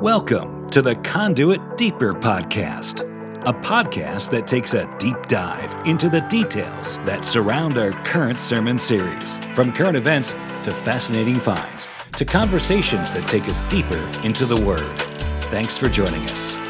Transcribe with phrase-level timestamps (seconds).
[0.00, 3.00] Welcome to the Conduit Deeper Podcast,
[3.46, 8.78] a podcast that takes a deep dive into the details that surround our current sermon
[8.78, 10.32] series, from current events
[10.64, 11.88] to fascinating finds
[12.18, 14.98] to conversations that take us deeper into the Word.
[15.44, 16.65] Thanks for joining us.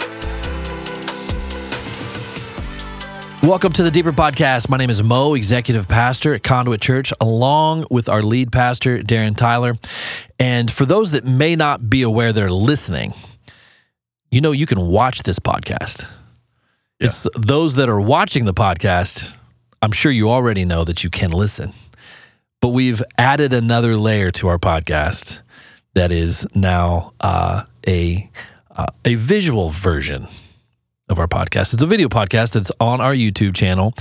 [3.42, 4.68] Welcome to the Deeper Podcast.
[4.68, 9.36] My name is Mo, executive pastor at Conduit Church, along with our lead pastor, Darren
[9.36, 9.76] Tyler.
[10.40, 13.14] And for those that may not be aware they're listening,
[14.32, 16.10] you know you can watch this podcast.
[16.98, 17.06] Yeah.
[17.06, 19.32] It's those that are watching the podcast,
[19.80, 21.72] I'm sure you already know that you can listen.
[22.60, 25.42] But we've added another layer to our podcast
[25.94, 28.28] that is now uh, a
[28.74, 30.26] uh, a visual version
[31.08, 31.72] of our podcast.
[31.72, 33.94] It's a video podcast that's on our YouTube channel.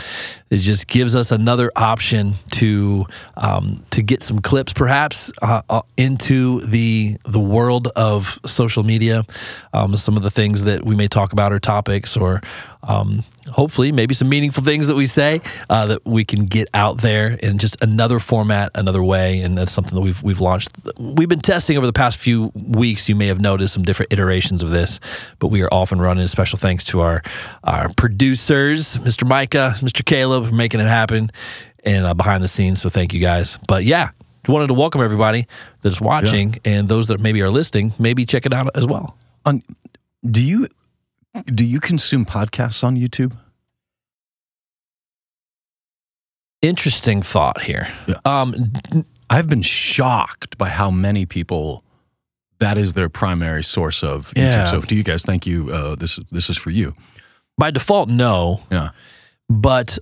[0.50, 3.06] It just gives us another option to
[3.38, 9.24] um, to get some clips, perhaps, uh, uh, into the the world of social media.
[9.74, 12.42] Um, some of the things that we may talk about or topics, or
[12.82, 17.02] um, hopefully maybe some meaningful things that we say uh, that we can get out
[17.02, 20.70] there in just another format, another way, and that's something that we've we've launched.
[21.00, 23.08] We've been testing over the past few weeks.
[23.08, 25.00] You may have noticed some different iterations of this,
[25.40, 26.28] but we are off and running.
[26.28, 27.22] Special thanks to our
[27.64, 29.28] our producers, Mr.
[29.28, 30.04] Micah, Mr.
[30.04, 31.32] Caleb, for making it happen,
[31.84, 32.82] and uh, behind the scenes.
[32.82, 33.58] So thank you guys.
[33.68, 34.10] But yeah.
[34.48, 35.48] Wanted to welcome everybody
[35.82, 37.96] that's watching and those that maybe are listening.
[37.98, 39.18] Maybe check it out as well.
[39.44, 39.64] On,
[40.24, 40.68] do you
[41.46, 43.36] do you consume podcasts on YouTube?
[46.62, 47.88] Interesting thought here.
[48.08, 48.16] Yeah.
[48.26, 48.74] Um,
[49.30, 51.84] I've been shocked by how many people
[52.60, 54.38] that is their primary source of YouTube.
[54.38, 54.72] Yeah.
[54.72, 55.70] So to you guys, thank you.
[55.72, 56.96] Uh, this this is for you.
[57.58, 58.62] by default, no.
[58.72, 58.90] Yeah.
[59.50, 60.00] but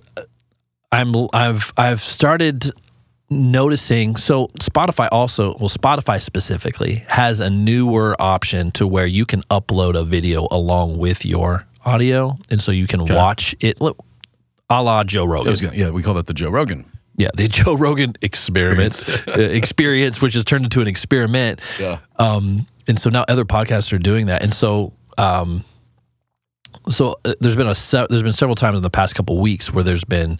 [0.92, 2.70] I'm I've I've started
[3.34, 9.42] noticing so Spotify also well Spotify specifically has a newer option to where you can
[9.50, 13.14] upload a video along with your audio and so you can Okay.
[13.14, 13.98] watch it look,
[14.70, 15.50] a la Joe Rogan.
[15.50, 16.84] was gonna, yeah, we call that the Joe Rogan.
[17.16, 21.98] yeah, the Joe Rogan experiment uh, experience which has turned into an experiment Yeah.
[22.18, 25.64] um, and so now other podcasts are doing that, and so um,
[26.88, 29.72] so uh, there's been a se- there's been several times in the past couple weeks
[29.72, 30.38] where there's been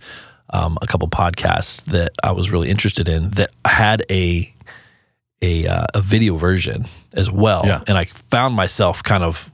[0.50, 4.53] um, a couple podcasts that I was really interested in that had a
[5.43, 7.82] a uh, a video version as well, Yeah.
[7.87, 9.50] and I found myself kind of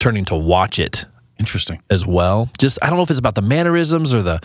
[0.00, 1.04] turning to watch it
[1.38, 1.80] Interesting.
[1.90, 2.50] as well.
[2.58, 4.40] Just I don't know if it's about the mannerisms or the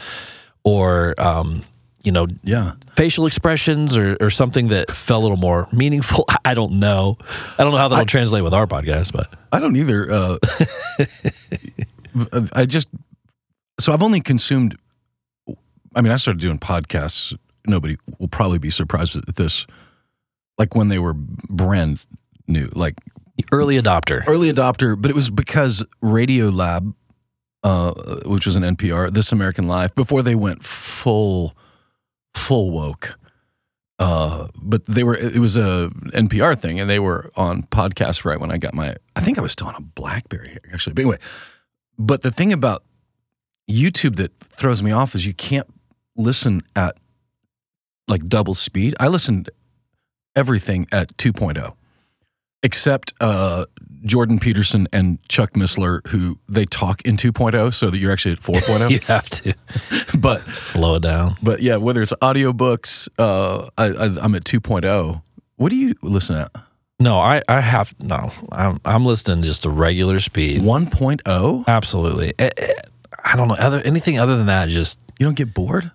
[0.63, 1.63] or um,
[2.03, 2.73] you know Yeah.
[2.95, 6.25] facial expressions or, or something that felt a little more meaningful.
[6.45, 7.17] I don't know.
[7.57, 10.11] I don't know how that'll translate with our podcast, but I don't either.
[10.11, 10.37] Uh,
[12.53, 12.87] I just
[13.79, 14.77] so I've only consumed.
[15.95, 17.37] I mean, I started doing podcasts.
[17.65, 19.65] Nobody will probably be surprised at this.
[20.57, 21.99] Like when they were brand
[22.47, 22.95] new, like
[23.51, 24.23] early adopter.
[24.27, 26.93] early adopter, but it was because Radio Lab,
[27.63, 27.93] uh,
[28.25, 31.55] which was an NPR, This American Life, before they went full,
[32.33, 33.17] full woke.
[33.99, 38.39] Uh, but they were it was a NPR thing, and they were on podcast right
[38.39, 38.95] when I got my.
[39.15, 40.93] I think I was still on a BlackBerry actually.
[40.93, 41.17] But anyway,
[41.97, 42.83] but the thing about
[43.69, 45.67] YouTube that throws me off is you can't
[46.17, 46.97] listen at
[48.07, 48.95] like double speed.
[48.99, 49.49] I listened
[50.35, 51.73] everything at 2.0
[52.63, 53.65] except uh,
[54.03, 58.39] Jordan Peterson and Chuck Missler, who they talk in 2.0, so that you're actually at
[58.39, 58.89] 4.0.
[58.91, 59.53] You have to
[60.17, 61.35] But slow it down.
[61.41, 65.21] but yeah, whether it's audiobooks, uh, I, I, I'm at 2.0.
[65.57, 66.51] What do you listen at?
[66.99, 68.31] No, I, I have no.
[68.51, 70.61] I'm I'm listening just a regular speed.
[70.61, 71.67] 1.0?
[71.67, 72.33] Absolutely.
[72.39, 72.73] Eh, eh,
[73.23, 74.69] I don't know other anything other than that.
[74.69, 75.91] Just You don't get bored?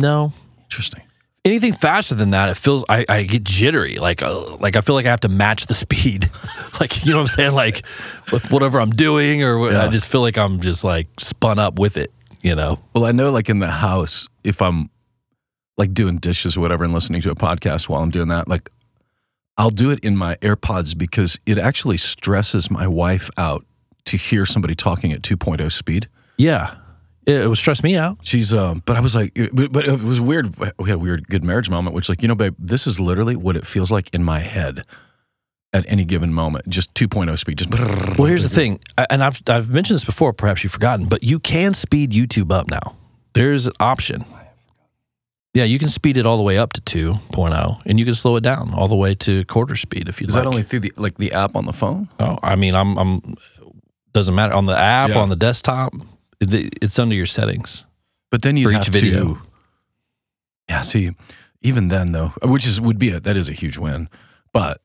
[0.00, 0.32] No.
[0.64, 1.02] Interesting.
[1.44, 3.96] Anything faster than that, it feels I, I get jittery.
[3.96, 6.30] Like uh, like I feel like I have to match the speed.
[6.80, 7.52] like you know what I'm saying?
[7.52, 7.86] Like
[8.32, 11.78] with whatever I'm doing, or what, I just feel like I'm just like spun up
[11.78, 12.10] with it.
[12.40, 12.78] You know.
[12.94, 14.88] Well, I know like in the house, if I'm
[15.76, 18.70] like doing dishes or whatever and listening to a podcast while I'm doing that, like
[19.56, 23.64] I'll do it in my AirPods because it actually stresses my wife out
[24.06, 26.08] to hear somebody talking at 2.0 speed.
[26.36, 26.74] Yeah.
[27.26, 28.18] It, it would stress me out.
[28.22, 30.56] She's, um, but I was like, but, but it was weird.
[30.78, 33.36] We had a weird, good marriage moment, which, like, you know, babe, this is literally
[33.36, 34.84] what it feels like in my head
[35.72, 36.68] at any given moment.
[36.68, 37.58] Just 2.0 speed.
[37.58, 37.70] Just
[38.18, 38.78] Well, here's the thing,
[39.10, 40.32] and I've I've mentioned this before.
[40.32, 42.96] Perhaps you've forgotten, but you can speed YouTube up now.
[43.32, 44.24] There's an option.
[45.54, 48.34] Yeah, you can speed it all the way up to 2.0, and you can slow
[48.36, 50.42] it down all the way to quarter speed if you Is like.
[50.44, 52.08] that only through the like the app on the phone?
[52.18, 53.34] Oh, I mean, I'm I'm
[54.12, 55.18] doesn't matter on the app Yeah.
[55.18, 55.92] on the desktop.
[56.52, 57.86] It's under your settings.
[58.30, 59.34] But then you have video.
[59.34, 59.38] to.
[60.68, 60.80] Yeah.
[60.82, 61.12] See,
[61.62, 64.08] even then though, which is would be a that is a huge win,
[64.52, 64.80] but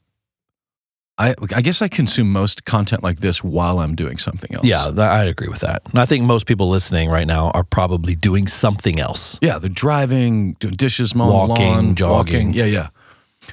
[1.17, 4.65] I I guess I consume most content like this while I'm doing something else.
[4.65, 5.81] Yeah, th- I agree with that.
[5.91, 9.37] And I think most people listening right now are probably doing something else.
[9.41, 12.13] Yeah, they're driving, doing dishes, mowing Walking, lawn, jogging.
[12.47, 12.53] walking.
[12.53, 12.87] Yeah, yeah.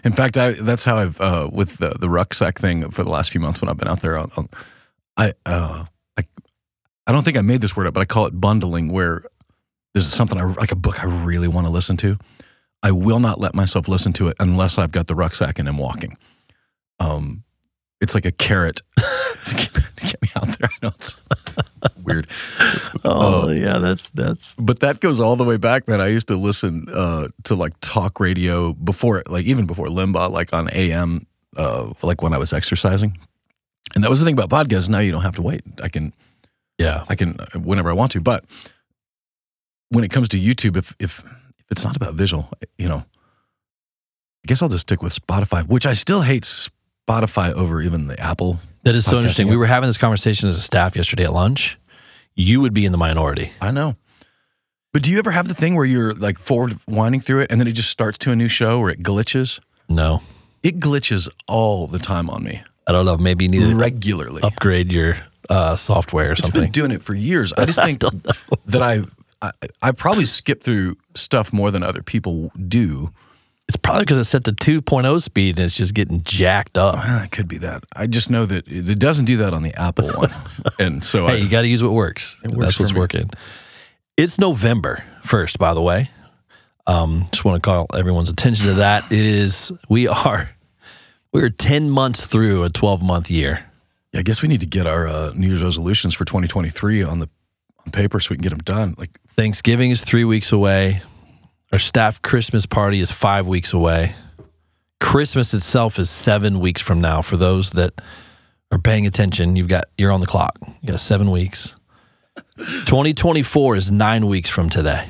[0.04, 3.30] In fact, I that's how I've uh, with the the rucksack thing for the last
[3.30, 4.18] few months when I've been out there.
[4.18, 4.50] I'll-
[5.16, 5.86] I uh,
[7.06, 8.92] I don't think I made this word up, but I call it bundling.
[8.92, 9.24] Where
[9.94, 12.18] this is something I like a book I really want to listen to.
[12.82, 15.78] I will not let myself listen to it unless I've got the rucksack and I'm
[15.78, 16.16] walking.
[17.00, 17.44] Um,
[18.00, 18.82] it's like a carrot
[19.46, 20.56] to get, to get me out there.
[20.70, 21.16] I know it's
[22.02, 22.26] weird.
[23.04, 26.00] Oh, yeah, that's that's But that goes all the way back, man.
[26.00, 30.52] I used to listen uh, to like talk radio before, like even before Limbaugh, like
[30.52, 31.26] on AM,
[31.56, 33.18] uh, like when I was exercising.
[33.94, 34.88] And that was the thing about podcasts.
[34.88, 35.62] Now you don't have to wait.
[35.82, 36.12] I can,
[36.78, 37.04] yeah.
[37.08, 38.20] I can uh, whenever I want to.
[38.20, 38.44] But
[39.90, 41.20] when it comes to YouTube, if if
[41.58, 45.86] if it's not about visual, you know, I guess I'll just stick with Spotify, which
[45.86, 48.60] I still hate Spotify over even the Apple.
[48.84, 49.48] That is so interesting.
[49.48, 51.76] We were having this conversation as a staff yesterday at lunch.
[52.36, 53.50] You would be in the minority.
[53.60, 53.96] I know.
[54.92, 57.60] But do you ever have the thing where you're like forward winding through it and
[57.60, 59.58] then it just starts to a new show or it glitches?
[59.88, 60.22] No,
[60.62, 63.16] It glitches all the time on me, I don't know.
[63.16, 64.42] Maybe you need to regularly.
[64.42, 65.16] upgrade your
[65.48, 66.72] uh, software or It's been something.
[66.72, 67.52] doing it for years.
[67.52, 68.00] I just think
[68.66, 69.02] that I,
[69.42, 69.52] I
[69.82, 73.10] I probably skip through stuff more than other people do.
[73.68, 76.94] It's probably because it's set to 2.0 speed and it's just getting jacked up.
[76.94, 77.82] Well, it could be that.
[77.96, 80.30] I just know that it doesn't do that on the Apple one,
[80.78, 82.36] and so Hey, you got to use what works.
[82.44, 82.98] works That's what's me.
[83.00, 83.30] working.
[84.16, 86.10] It's November 1st, by the way.
[86.86, 89.12] Um, just want to call everyone's attention to that.
[89.12, 90.48] It is we are
[91.32, 93.64] we're 10 months through a 12 month year.
[94.16, 97.28] I guess we need to get our uh, New Year's resolutions for 2023 on the
[97.84, 98.94] on paper so we can get them done.
[98.96, 101.02] Like Thanksgiving is three weeks away.
[101.72, 104.14] Our staff Christmas party is five weeks away.
[105.00, 107.22] Christmas itself is seven weeks from now.
[107.22, 108.00] For those that
[108.72, 110.58] are paying attention, you've got you're on the clock.
[110.80, 111.76] You got seven weeks.
[112.56, 115.08] 2024 is nine weeks from today.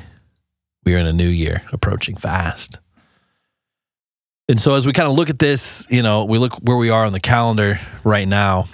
[0.83, 2.79] We are in a new year, approaching fast.
[4.49, 6.89] And so, as we kind of look at this, you know, we look where we
[6.89, 8.69] are on the calendar right now,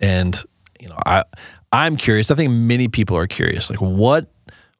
[0.00, 0.36] and
[0.80, 1.24] you know, I
[1.72, 2.30] I'm curious.
[2.30, 3.70] I think many people are curious.
[3.70, 4.30] Like, what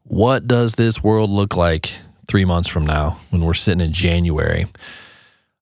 [0.05, 1.91] what does this world look like
[2.29, 4.67] three months from now when we're sitting in January,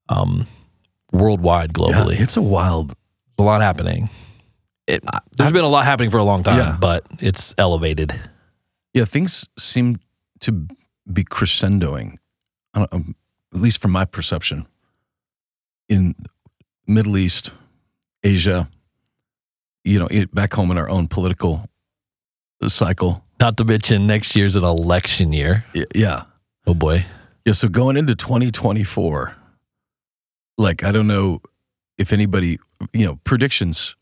[0.09, 0.47] um,
[1.13, 2.17] worldwide, globally?
[2.17, 2.93] yeah, it's a wild.
[3.39, 4.09] a lot happening.
[4.87, 5.03] It,
[5.37, 6.77] there's been a lot happening for a long time, Yeah.
[6.81, 8.13] but it's elevated.
[8.95, 9.99] Yeah, things seem
[10.41, 10.53] to
[11.13, 12.17] be crescendoing,
[12.73, 13.17] don't, um,
[13.53, 14.67] at least from my perception,
[15.89, 16.15] in
[16.87, 17.51] Middle East,
[18.23, 18.69] Asia.
[19.87, 21.69] You know, it, back home in our own political
[22.67, 23.23] cycle.
[23.41, 25.65] Not to mention next year's an election year.
[25.75, 26.25] Y- Yeah,
[26.67, 27.07] Oh boy.
[27.45, 27.53] yeah.
[27.53, 29.37] So going into 2024,
[30.59, 31.41] like I don't know
[31.99, 32.59] if anybody,
[32.93, 33.95] you know, predictions.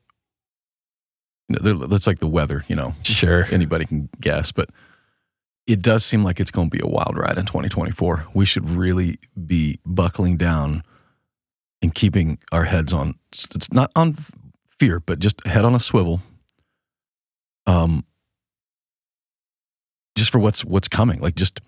[1.49, 2.65] You know, that's like the weather.
[2.69, 3.45] You know, Sure.
[3.51, 4.71] anybody can guess, but
[5.67, 8.27] it does seem like it's going to be a wild ride in 2024.
[8.35, 10.83] We should really be buckling down
[11.83, 14.17] and keeping our heads on it's not on
[14.79, 16.21] fear, but just head on a swivel.
[17.67, 18.05] Um
[20.17, 21.21] just for what's what's coming.
[21.21, 21.61] Like just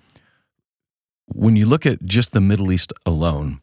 [1.27, 3.61] when you look at just the Middle East alone,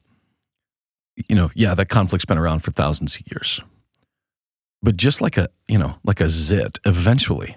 [1.30, 3.62] you know, yeah, that conflict's been around for thousands of years.
[4.81, 7.56] But just like a, you know, like a zit, eventually,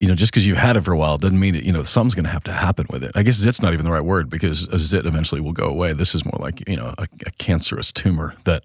[0.00, 1.82] you know, just because you've had it for a while doesn't mean it, you know,
[1.82, 3.12] something's going to have to happen with it.
[3.14, 5.92] I guess zit's not even the right word because a zit eventually will go away.
[5.92, 8.64] This is more like, you know, a, a cancerous tumor that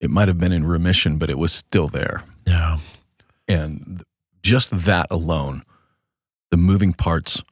[0.00, 2.22] it might have been in remission, but it was still there.
[2.46, 2.78] Yeah.
[3.48, 4.02] And
[4.42, 5.62] just that alone,
[6.50, 7.42] the moving parts,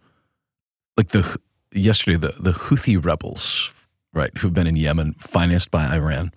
[0.96, 1.38] like the
[1.72, 3.72] yesterday, the, the Houthi rebels,
[4.12, 6.32] right, who've been in Yemen, financed by Iran,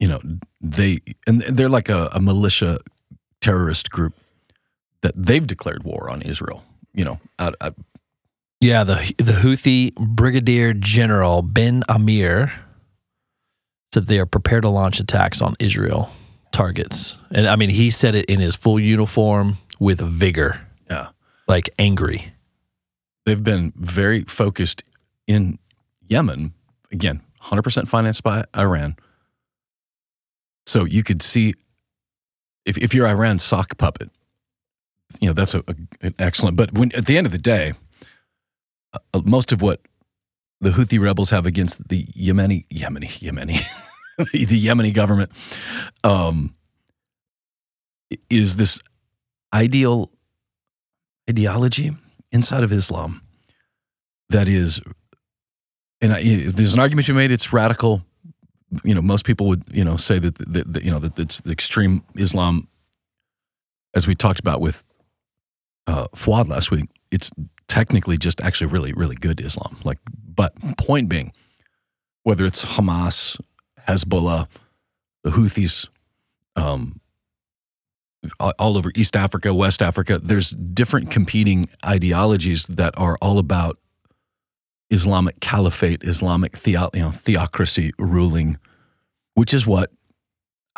[0.00, 0.20] you know,
[0.60, 2.80] they, and they're like a, a militia
[3.40, 4.14] terrorist group
[5.02, 7.74] that they've declared war on Israel, you know, out, out,
[8.60, 12.63] Yeah, the the Houthi Brigadier General Ben Amir
[13.94, 16.10] said they are prepared to launch attacks on Israel
[16.52, 17.16] targets.
[17.30, 20.60] And I mean, he said it in his full uniform with vigor,
[20.90, 21.08] yeah.
[21.48, 22.32] like angry.
[23.24, 24.82] They've been very focused
[25.26, 25.58] in
[26.06, 26.52] Yemen,
[26.92, 28.96] again, 100% financed by Iran.
[30.66, 31.54] So you could see
[32.66, 34.10] if, if you're Iran's sock puppet,
[35.20, 36.56] you know, that's a, a- an excellent.
[36.56, 37.74] But when at the end of the day,
[38.92, 39.80] uh, most of what
[40.64, 43.62] the Houthi rebels have against the Yemeni, Yemeni, Yemeni,
[44.32, 45.30] the Yemeni government
[46.02, 46.54] um,
[48.30, 48.80] is this
[49.52, 50.10] ideal
[51.28, 51.92] ideology
[52.32, 53.20] inside of Islam
[54.30, 54.80] that is,
[56.00, 57.30] and I, there's an argument you made.
[57.30, 58.02] It's radical,
[58.82, 61.42] you know, most people would, you know, say that, that, that you know, that it's
[61.42, 62.68] the extreme Islam,
[63.94, 64.82] as we talked about with
[65.86, 67.30] uh, Fuad last week, it's
[67.68, 69.76] technically just actually really, really good Islam.
[69.84, 69.98] Like,
[70.34, 71.32] but point being,
[72.22, 73.40] whether it's Hamas,
[73.86, 74.48] Hezbollah,
[75.22, 75.88] the Houthis,
[76.56, 77.00] um,
[78.58, 83.78] all over East Africa, West Africa, there's different competing ideologies that are all about
[84.90, 88.58] Islamic caliphate, Islamic you know, theocracy ruling,
[89.34, 89.90] which is what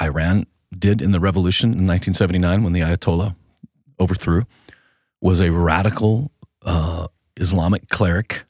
[0.01, 0.47] Iran
[0.77, 3.37] did in the revolution in 1979 when the Ayatollah
[4.01, 4.45] overthrew,
[5.21, 6.31] was a radical
[6.63, 8.45] uh, Islamic cleric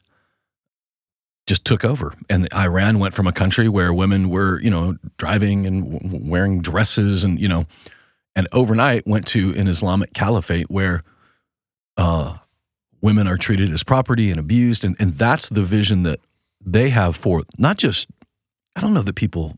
[1.47, 2.13] just took over.
[2.29, 7.23] And Iran went from a country where women were, you know, driving and wearing dresses
[7.23, 7.65] and, you know,
[8.35, 11.01] and overnight went to an Islamic caliphate where
[11.95, 12.37] uh,
[13.01, 14.83] women are treated as property and abused.
[14.83, 16.19] And, and that's the vision that
[16.63, 18.09] they have for not just,
[18.75, 19.57] I don't know that people,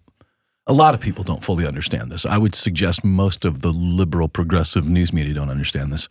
[0.67, 2.25] a lot of people don't fully understand this.
[2.25, 6.07] I would suggest most of the liberal progressive news media don't understand this.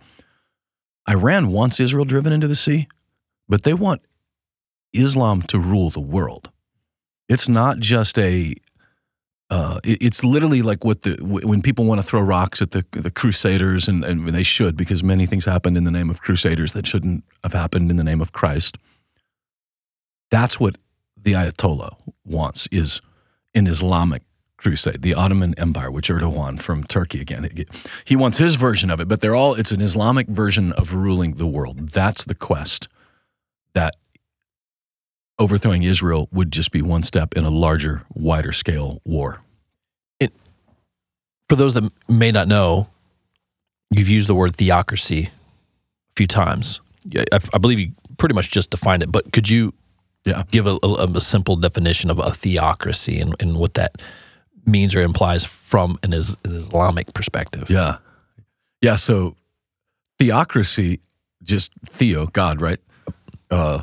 [1.09, 2.89] Iran wants Israel driven into the sea,
[3.49, 4.03] but they want
[4.93, 6.51] Islam to rule the world.
[7.29, 8.55] It's not just a.
[9.51, 12.85] Uh, it, it's literally like what the when people want to throw rocks at the
[12.93, 16.75] the Crusaders and, and they should because many things happened in the name of Crusaders
[16.75, 18.77] that shouldn't have happened in the name of Christ.
[20.31, 20.77] That's what
[21.17, 23.01] the Ayatollah wants is
[23.55, 24.23] an Islamic
[24.59, 27.49] crusade, the Ottoman Empire, which Erdogan from Turkey again.
[28.05, 31.35] He wants his version of it, but they're all it's an Islamic version of ruling
[31.35, 31.91] the world.
[31.91, 32.89] That's the quest
[33.73, 33.97] that
[35.39, 39.43] overthrowing Israel would just be one step in a larger, wider scale war.
[40.21, 40.33] It,
[41.49, 42.89] for those that may not know,
[43.91, 45.31] you've used the word theocracy a
[46.17, 46.81] few times.
[47.17, 49.73] I, I believe you pretty much just defined it, but could you
[50.25, 50.43] yeah.
[50.51, 53.97] give a, a, a simple definition of a theocracy and, and, what that
[54.67, 57.71] means or implies from an, is, an Islamic perspective?
[57.71, 57.99] Yeah.
[58.83, 58.97] Yeah.
[58.97, 59.37] So
[60.19, 61.01] theocracy,
[61.43, 62.81] just theo, God, right?
[63.51, 63.83] Uh,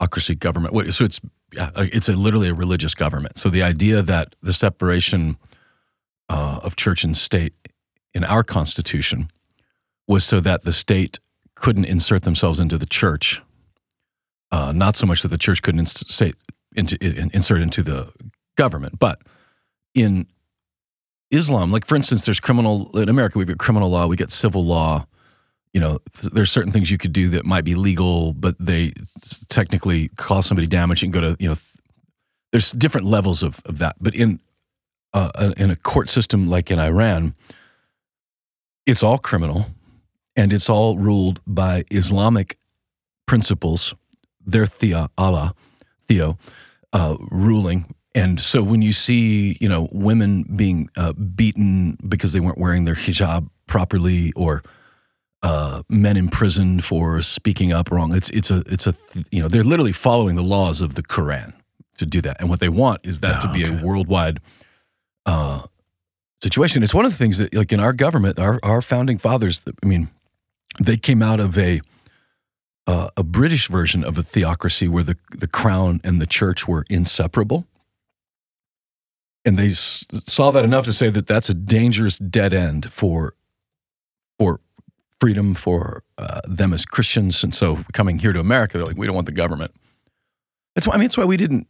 [0.00, 0.94] ocracy government.
[0.94, 1.20] So it's
[1.52, 3.38] yeah, it's a, literally a religious government.
[3.38, 5.36] So the idea that the separation
[6.28, 7.54] uh, of church and state
[8.14, 9.28] in our Constitution
[10.06, 11.18] was so that the state
[11.56, 13.42] couldn't insert themselves into the church,
[14.52, 16.36] uh, not so much that the church couldn't insert
[16.74, 16.96] into,
[17.34, 18.12] insert into the
[18.56, 19.20] government, but
[19.94, 20.26] in
[21.30, 23.38] Islam, like for instance, there's criminal in America.
[23.38, 25.06] We've got criminal law, we get civil law,
[25.72, 26.00] you know,
[26.32, 28.92] there's certain things you could do that might be legal, but they
[29.48, 31.56] technically cause somebody damage and go to, you know,
[32.52, 33.96] there's different levels of, of that.
[34.00, 34.40] But in
[35.12, 37.34] uh, in a court system like in Iran,
[38.86, 39.66] it's all criminal
[40.36, 42.58] and it's all ruled by Islamic
[43.26, 43.94] principles.
[44.44, 45.54] Their Theo, Allah,
[46.08, 46.38] Theo,
[46.92, 47.94] uh, ruling.
[48.14, 52.84] And so when you see, you know, women being uh, beaten because they weren't wearing
[52.84, 54.62] their hijab properly or
[55.42, 58.14] uh, men imprisoned for speaking up wrong.
[58.14, 58.94] It's it's a it's a
[59.30, 61.54] you know they're literally following the laws of the Quran
[61.96, 63.78] to do that, and what they want is that oh, to be okay.
[63.78, 64.40] a worldwide
[65.26, 65.62] uh,
[66.42, 66.82] situation.
[66.82, 69.64] It's one of the things that like in our government, our our founding fathers.
[69.82, 70.08] I mean,
[70.78, 71.80] they came out of a
[72.86, 76.84] uh, a British version of a theocracy where the the crown and the church were
[76.90, 77.66] inseparable.
[79.42, 83.34] And they s- saw that enough to say that that's a dangerous dead end for
[84.38, 84.60] for
[85.20, 87.44] freedom for uh, them as Christians.
[87.44, 89.72] And so coming here to America, they're like, we don't want the government.
[90.74, 91.68] That's why I mean, it's why we didn't.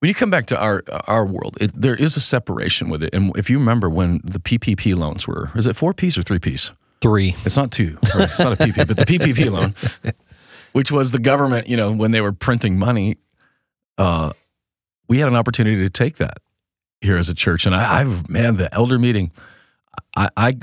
[0.00, 3.14] When you come back to our our world, it, there is a separation with it.
[3.14, 6.38] And if you remember when the PPP loans were, is it four P's or three
[6.38, 6.70] P's?
[7.00, 7.34] Three.
[7.44, 7.98] It's not two.
[8.02, 9.74] It's not a PP, but the PPP loan,
[10.72, 11.68] which was the government.
[11.68, 13.16] You know, when they were printing money,
[13.96, 14.32] uh,
[15.08, 16.38] we had an opportunity to take that
[17.00, 17.64] here as a church.
[17.64, 19.32] And I, I man, the elder meeting,
[20.16, 20.54] I, I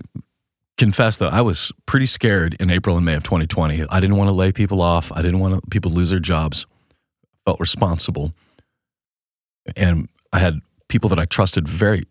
[0.77, 3.83] confess though, I was pretty scared in April and May of 2020.
[3.89, 5.11] I didn't want to lay people off.
[5.11, 6.65] I didn't want people to lose their jobs.
[7.23, 8.33] I felt responsible.
[9.75, 12.05] And I had people that I trusted very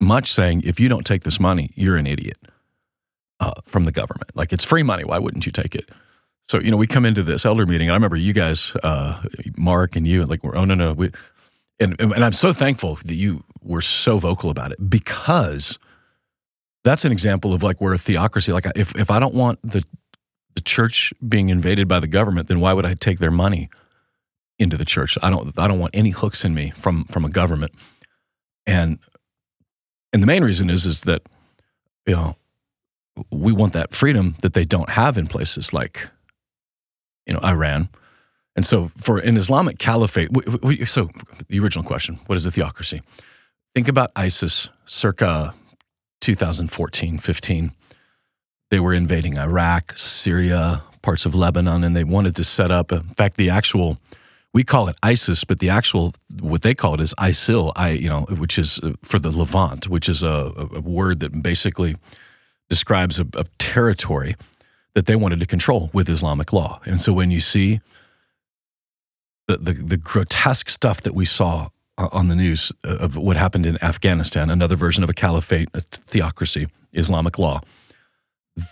[0.00, 2.38] much saying, if you don't take this money, you're an idiot
[3.38, 4.34] uh, from the government.
[4.34, 5.04] Like it's free money.
[5.04, 5.90] Why wouldn't you take it?
[6.44, 7.88] So, you know, we come into this elder meeting.
[7.90, 9.22] I remember you guys, uh,
[9.56, 10.92] Mark and you, and like, oh, no, no.
[10.92, 11.12] We,
[11.78, 15.78] and, and I'm so thankful that you were so vocal about it because–
[16.84, 19.84] that's an example of like where a theocracy like if if I don't want the
[20.54, 23.70] the church being invaded by the government, then why would I take their money
[24.58, 25.18] into the church?
[25.22, 27.72] I don't I don't want any hooks in me from from a government.
[28.66, 28.98] And
[30.12, 31.22] and the main reason is is that
[32.06, 32.36] you know
[33.30, 36.10] we want that freedom that they don't have in places like
[37.26, 37.88] you know Iran
[38.56, 40.30] And so, for an Islamic caliphate,
[40.86, 41.10] so
[41.48, 43.02] the original question what is a theocracy?
[43.74, 45.54] Think about ISIS circa
[46.22, 47.72] 2014, 15.
[48.70, 53.02] They were invading Iraq, Syria, parts of Lebanon, and they wanted to set up, in
[53.02, 53.98] fact, the actual,
[54.54, 58.08] we call it ISIS, but the actual, what they call it is ISIL, I, you
[58.08, 61.96] know, which is uh, for the Levant, which is a, a word that basically
[62.70, 64.36] describes a, a territory
[64.94, 66.80] that they wanted to control with Islamic law.
[66.86, 67.80] And so when you see
[69.48, 71.68] the, the, the grotesque stuff that we saw
[71.98, 75.80] on the news uh, of what happened in Afghanistan, another version of a caliphate, a
[75.80, 77.60] theocracy, Islamic law.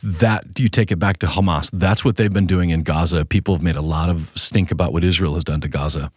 [0.03, 1.71] That do you take it back to Hamas.
[1.73, 3.25] That's what they've been doing in Gaza.
[3.25, 6.13] People have made a lot of stink about what Israel has done to Gaza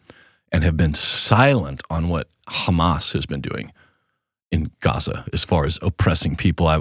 [0.51, 3.71] and have been silent on what Hamas has been doing
[4.51, 6.67] in Gaza as far as oppressing people.
[6.67, 6.79] I,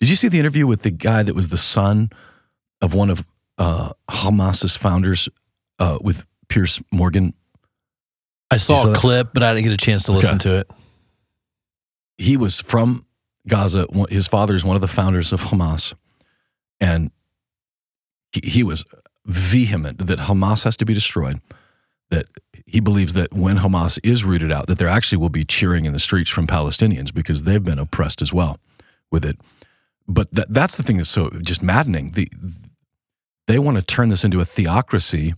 [0.00, 2.10] did you see the interview with the guy that was the son
[2.80, 3.24] of one of
[3.58, 5.28] uh, Hamas's founders
[5.78, 7.34] uh, with Piers Morgan?
[8.54, 10.50] I saw saw a clip, but I didn't get a chance to listen Okay.
[10.50, 10.70] to it.
[12.18, 13.04] he was from
[13.48, 13.86] Gaza.
[14.10, 15.94] His father is one of the founders of Hamas,
[16.80, 17.10] and
[18.32, 18.84] he, he was
[19.26, 21.40] vehement that Hamas has to be destroyed.
[22.10, 22.26] That
[22.66, 25.92] he believes that when Hamas is rooted out, that there actually will be cheering in
[25.92, 28.58] the streets from Palestinians because they've been oppressed as well
[29.10, 29.38] with it.
[30.06, 32.10] But that, that's the thing that's so just maddening.
[32.12, 32.28] The,
[33.46, 35.34] they want to turn this into a theocracy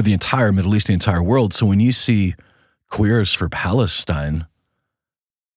[0.00, 1.52] for the entire Middle East, the entire world.
[1.52, 2.34] So when you see
[2.88, 4.46] queers for Palestine,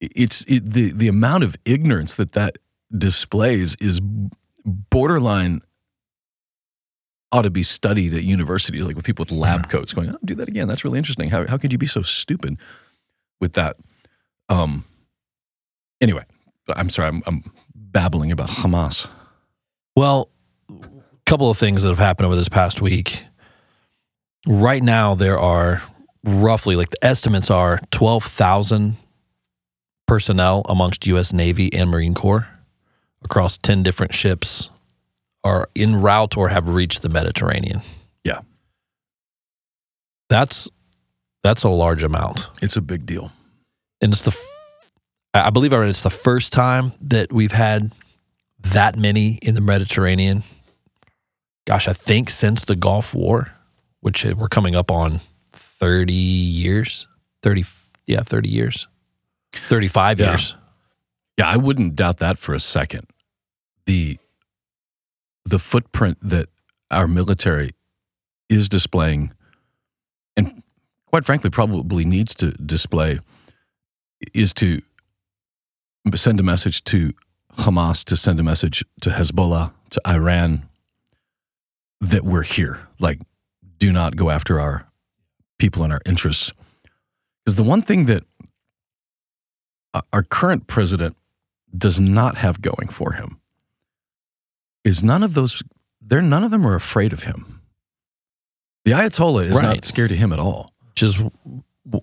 [0.01, 2.57] it's it, the the amount of ignorance that that
[2.95, 4.01] displays is
[4.65, 5.61] borderline
[7.31, 10.35] ought to be studied at universities like with people with lab coats going oh do
[10.35, 10.67] that again.
[10.67, 11.29] That's really interesting.
[11.29, 12.57] How, how could you be so stupid
[13.39, 13.77] with that?
[14.49, 14.83] Um
[16.01, 16.23] anyway
[16.75, 19.07] i'm sorry i'm, I'm babbling about hamas.
[19.95, 20.29] Well,
[20.69, 20.75] a
[21.25, 23.23] couple of things that have happened over this past week.
[24.47, 25.81] Right now, there are
[26.23, 28.97] roughly, like the estimates are 12,000
[30.07, 31.31] personnel amongst U.S.
[31.31, 32.47] Navy and Marine Corps
[33.23, 34.69] across 10 different ships
[35.43, 37.81] are en route or have reached the Mediterranean.
[38.23, 38.41] Yeah.
[40.29, 40.69] That's
[41.41, 42.49] that's a large amount.
[42.61, 43.31] it's a big deal
[44.01, 44.37] and it's the
[45.33, 47.91] I believe I read it's the first time that we've had
[48.59, 50.43] that many in the Mediterranean.
[51.65, 53.52] Gosh, I think since the Gulf War,
[54.03, 55.21] which we're coming up on
[55.53, 57.07] thirty years,
[57.41, 57.63] thirty
[58.05, 58.87] yeah, thirty years,
[59.53, 60.31] thirty five Yeah.
[60.31, 60.55] years.
[61.37, 63.07] Yeah, I wouldn't doubt that for a second.
[63.85, 64.17] The
[65.45, 66.49] the footprint that
[66.91, 67.71] our military
[68.49, 69.31] is displaying
[70.35, 70.63] and
[71.07, 73.19] quite frankly probably needs to display
[74.33, 74.81] is to
[76.15, 77.13] send a message to
[77.57, 80.63] Hamas to send a message to Hezbollah to Iran
[82.01, 83.19] that we're here like
[83.83, 84.87] do not go after our
[85.59, 86.53] people and our interests
[87.43, 88.23] because the one thing that
[89.93, 91.17] uh, our current president
[91.77, 93.41] does not have going for him
[94.85, 95.61] is none of those
[96.01, 97.59] they're none of them are afraid of him
[98.85, 99.63] the ayatollah is Right.
[99.63, 101.21] not scared of him at all Which is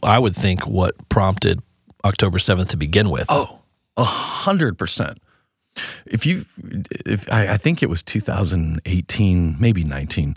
[0.02, 1.62] I would think what prompted
[2.04, 3.24] October seventh to begin with.
[3.30, 3.58] oh
[3.96, 5.16] a hundred percent
[6.04, 6.44] if you
[7.06, 10.36] if I, I think it was 2018 maybe 19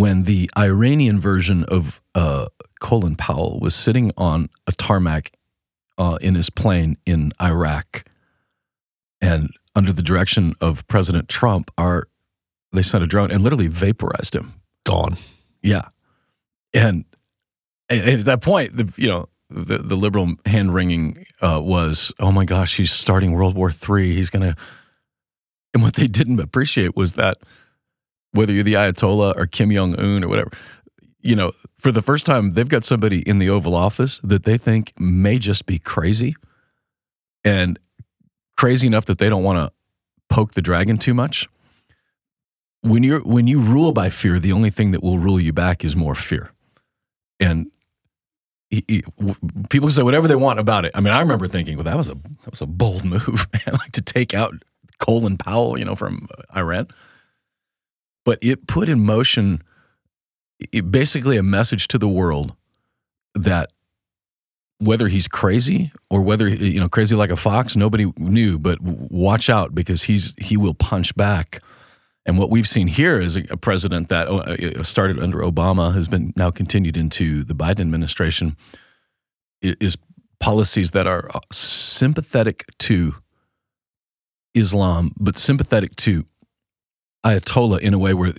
[0.00, 2.46] when the iranian version of uh,
[2.80, 5.32] colin powell was sitting on a tarmac
[5.98, 8.04] uh, in his plane in iraq
[9.20, 12.08] and under the direction of president trump our
[12.72, 15.16] they sent a drone and literally vaporized him Gone.
[15.62, 15.82] Yeah,
[16.72, 17.04] and,
[17.90, 22.32] and at that point, the you know the the liberal hand wringing uh, was, oh
[22.32, 24.14] my gosh, he's starting World War III.
[24.14, 24.56] He's gonna.
[25.72, 27.38] And what they didn't appreciate was that
[28.32, 30.50] whether you're the Ayatollah or Kim Jong Un or whatever,
[31.20, 34.56] you know, for the first time, they've got somebody in the Oval Office that they
[34.56, 36.34] think may just be crazy,
[37.44, 37.78] and
[38.56, 39.72] crazy enough that they don't want to
[40.28, 41.48] poke the dragon too much
[42.82, 45.84] when you when you rule by fear, the only thing that will rule you back
[45.84, 46.50] is more fear.
[47.38, 47.70] And
[48.70, 49.04] he, he-
[49.68, 50.92] people say whatever they want about it.
[50.94, 53.92] I mean, I remember thinking, well, that was a that was a bold move, like
[53.92, 54.54] to take out
[54.98, 56.88] Colin Powell, you know, from uh, Iran.
[58.30, 59.60] But it put in motion
[60.60, 62.54] it, basically a message to the world
[63.34, 63.72] that
[64.78, 68.56] whether he's crazy or whether you know crazy like a fox, nobody knew.
[68.56, 71.60] But watch out because he's he will punch back.
[72.24, 76.32] And what we've seen here is a, president that uh, started under Obama has been
[76.36, 78.56] now continued into the Biden administration
[79.60, 79.98] is
[80.38, 83.16] policies that are uh, sympathetic to
[84.54, 86.26] Islam, but sympathetic to
[87.24, 88.32] Ayatollah in a way where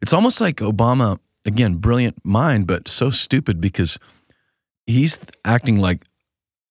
[0.00, 3.98] it's almost like Obama again, brilliant mind, but so stupid because
[4.86, 6.04] he's acting like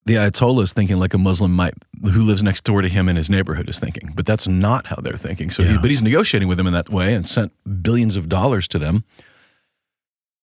[0.05, 3.15] the Ayatollah is thinking like a Muslim might who lives next door to him in
[3.15, 4.13] his neighborhood is thinking.
[4.15, 5.51] But that's not how they're thinking.
[5.51, 7.51] So, he, but he's negotiating with them in that way and sent
[7.83, 9.03] billions of dollars to them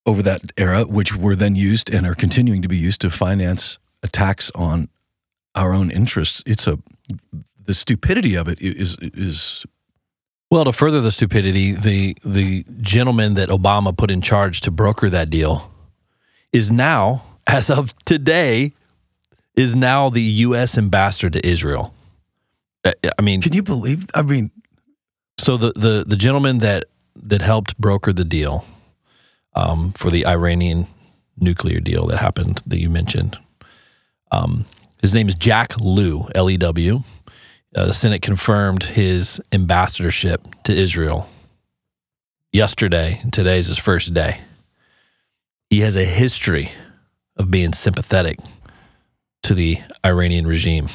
[0.07, 3.79] over that era, which were then used and are continuing to be used to finance
[4.03, 4.89] attacks on
[5.55, 6.43] our own interests.
[6.47, 6.79] It's a
[7.63, 9.67] the stupidity of it is is
[10.51, 15.11] Well, to further the stupidity, the the gentleman that Obama put in charge to broker
[15.11, 15.71] that deal
[16.53, 18.73] is now, as of today,
[19.55, 20.79] is now the U.S.
[20.79, 21.95] ambassador to Israel.
[22.83, 24.07] Uh, I mean, Can you believe?
[24.15, 24.51] I mean,
[25.37, 26.85] so the the the gentleman that
[27.15, 28.65] that helped broker the deal
[29.55, 30.87] um, for the Iranian
[31.37, 33.39] nuclear deal that happened that you mentioned,
[34.31, 34.65] um,
[35.03, 37.03] his name is Jack Lew, L E W.
[37.75, 41.29] Uh, the Senate confirmed his ambassadorship to Israel
[42.51, 43.21] yesterday.
[43.23, 44.41] and Today's his first day.
[45.69, 46.71] He has a history
[47.37, 48.39] of being sympathetic
[49.43, 50.89] to the Iranian regime.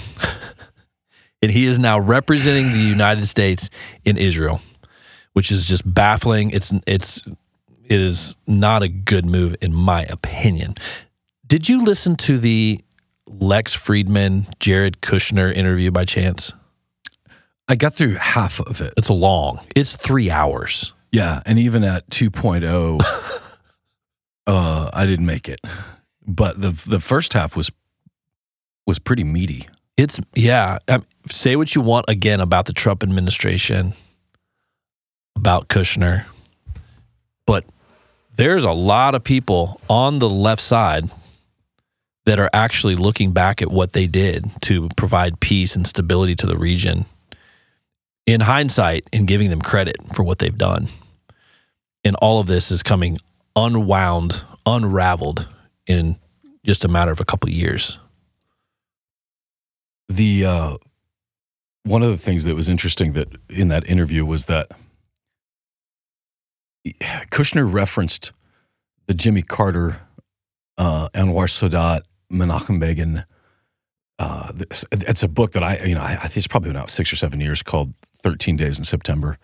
[1.43, 3.69] and he is now representing the United States
[4.03, 4.59] in Israel,
[5.33, 6.49] which is just baffling.
[6.49, 7.23] It's it's
[7.86, 10.73] it is not a good move in my opinion.
[11.45, 12.81] Did you listen to the
[13.27, 16.51] Lex Fridman Jared Kushner interview by chance?
[17.67, 18.93] I got through half of it.
[18.97, 19.60] It's a long.
[19.76, 20.93] It's 3 hours.
[21.12, 23.02] Yeah, and even at 2.0
[24.47, 25.62] uh I didn't make it.
[26.26, 27.71] But the the first half was
[28.86, 29.67] was pretty meaty.
[29.97, 30.80] It's yeah.
[30.88, 33.93] Um, say what you want again about the Trump administration,
[35.36, 36.26] about Kushner,
[37.45, 37.65] but
[38.36, 41.10] there's a lot of people on the left side
[42.26, 46.47] that are actually looking back at what they did to provide peace and stability to
[46.47, 47.06] the region.
[48.25, 50.88] In hindsight, and giving them credit for what they've done,
[52.05, 53.17] and all of this is coming
[53.55, 55.45] unwound, unraveled
[55.88, 56.17] in
[56.65, 57.99] just a matter of a couple of years.
[60.07, 60.77] The uh
[61.83, 64.71] one of the things that was interesting that in that interview was that
[67.29, 68.31] Kushner referenced
[69.07, 69.99] the Jimmy Carter,
[70.77, 73.25] uh, Anwar Sadat, Menachem Begin.
[74.17, 77.12] Uh, this- it's a book that I, you know, I, it's probably been out six
[77.12, 79.38] or seven years called 13 Days in September,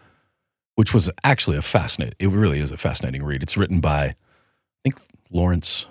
[0.75, 3.43] which was actually a fascinating, it really is a fascinating read.
[3.43, 4.15] It's written by, I
[4.83, 4.95] think,
[5.29, 5.85] Lawrence,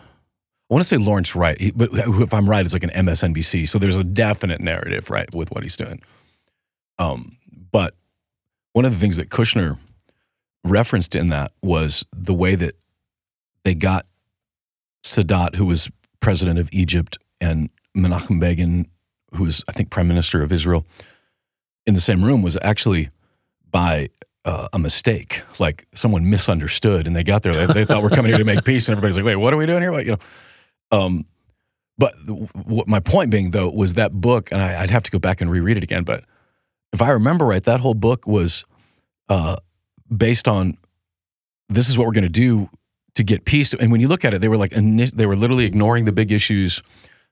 [0.70, 3.68] I want to say Lawrence Wright, but if I'm right, it's like an MSNBC.
[3.68, 6.02] So there's a definite narrative, right, with what he's doing.
[6.98, 7.36] Um,
[7.70, 7.94] but
[8.72, 9.78] one of the things that Kushner
[10.64, 12.74] referenced in that was the way that
[13.64, 14.06] they got
[15.04, 18.86] Sadat, who was president of Egypt, and Menachem Begin,
[19.34, 20.86] who was, I think, prime minister of Israel,
[21.88, 23.08] in the same room was actually
[23.70, 24.10] by
[24.44, 25.42] uh, a mistake.
[25.58, 27.54] Like someone misunderstood, and they got there.
[27.54, 29.56] They, they thought we're coming here to make peace, and everybody's like, "Wait, what are
[29.56, 30.18] we doing here?" Like, you know.
[30.90, 31.24] Um,
[31.96, 32.14] but
[32.64, 35.40] what my point being though was that book, and I, I'd have to go back
[35.40, 36.04] and reread it again.
[36.04, 36.24] But
[36.92, 38.64] if I remember right, that whole book was
[39.28, 39.56] uh,
[40.14, 40.76] based on
[41.68, 42.70] this is what we're going to do
[43.14, 43.74] to get peace.
[43.74, 46.30] And when you look at it, they were like they were literally ignoring the big
[46.30, 46.82] issues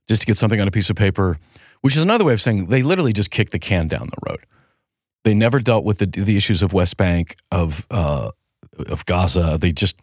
[0.08, 1.38] just to get something on a piece of paper,
[1.80, 4.46] which is another way of saying they literally just kicked the can down the road.
[5.24, 8.30] They never dealt with the the issues of West Bank of uh,
[8.86, 9.58] of Gaza.
[9.60, 9.96] They just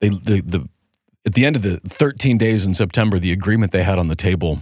[0.00, 0.68] they the the
[1.24, 4.14] at the end of the 13 days in September, the agreement they had on the
[4.14, 4.60] table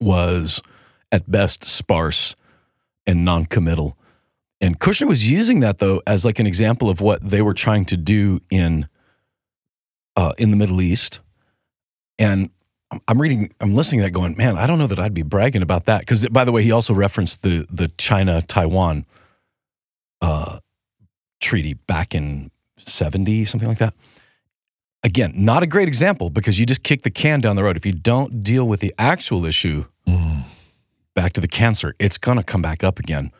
[0.00, 0.60] was
[1.10, 2.36] at best sparse
[3.06, 3.96] and non-committal.
[4.60, 7.84] And Kushner was using that though as like an example of what they were trying
[7.86, 8.86] to do in
[10.14, 11.20] uh, in the Middle East.
[12.18, 12.50] And
[13.08, 15.62] I'm- reading, I'm listening to that, going, man, I don't know that I'd be bragging
[15.62, 16.00] about that.
[16.00, 19.06] Because by the way, he also referenced the the China Taiwan
[20.20, 20.58] uh,
[21.40, 23.94] treaty back in '70, something like that.
[25.04, 27.76] Again, not a great example because you just kick the can down the road.
[27.76, 30.44] If you don't deal with the actual issue, Mm.
[31.14, 33.32] back to the cancer, it's going to come back up again.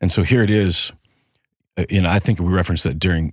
[0.00, 0.92] And so here it is.
[1.76, 3.32] Uh, You know, I think we referenced that during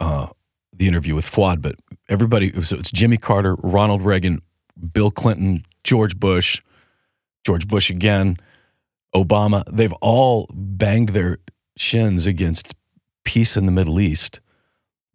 [0.00, 0.26] uh,
[0.72, 1.76] the interview with Fuad, but
[2.08, 4.42] everybody, so it's Jimmy Carter, Ronald Reagan,
[4.92, 6.62] Bill Clinton, George Bush,
[7.44, 8.36] George Bush again,
[9.14, 9.64] Obama.
[9.70, 11.38] They've all banged their
[11.76, 12.74] shins against
[13.24, 14.40] peace in the Middle East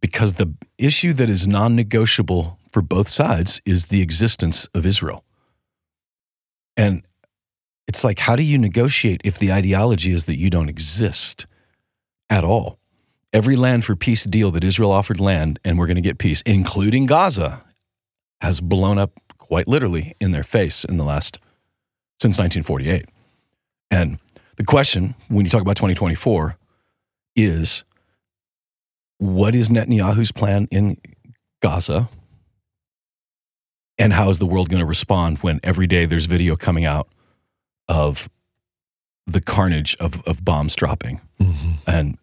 [0.02, 5.24] because the issue that is non negotiable for both sides is the existence of Israel.
[6.78, 7.04] And
[7.88, 11.46] it's like, how do you negotiate if the ideology is that you don't exist
[12.30, 12.80] at all?
[13.34, 16.42] Every land for peace deal that Israel offered land, and we're going to get peace,
[16.46, 17.64] including Gaza,
[18.42, 19.20] has blown up
[19.50, 21.40] quite literally in their face in the last,
[22.22, 23.06] since 1948.
[23.92, 24.20] And
[24.58, 26.56] the question, when you talk about 2024,
[27.36, 27.84] is
[29.18, 30.98] what is Netanyahu's plan in
[31.62, 32.10] Gaza?
[33.98, 37.10] And how is the world going to respond when every day there's video coming out
[37.88, 38.30] of
[39.26, 41.72] the carnage of, of bombs dropping mm-hmm.
[41.86, 42.18] and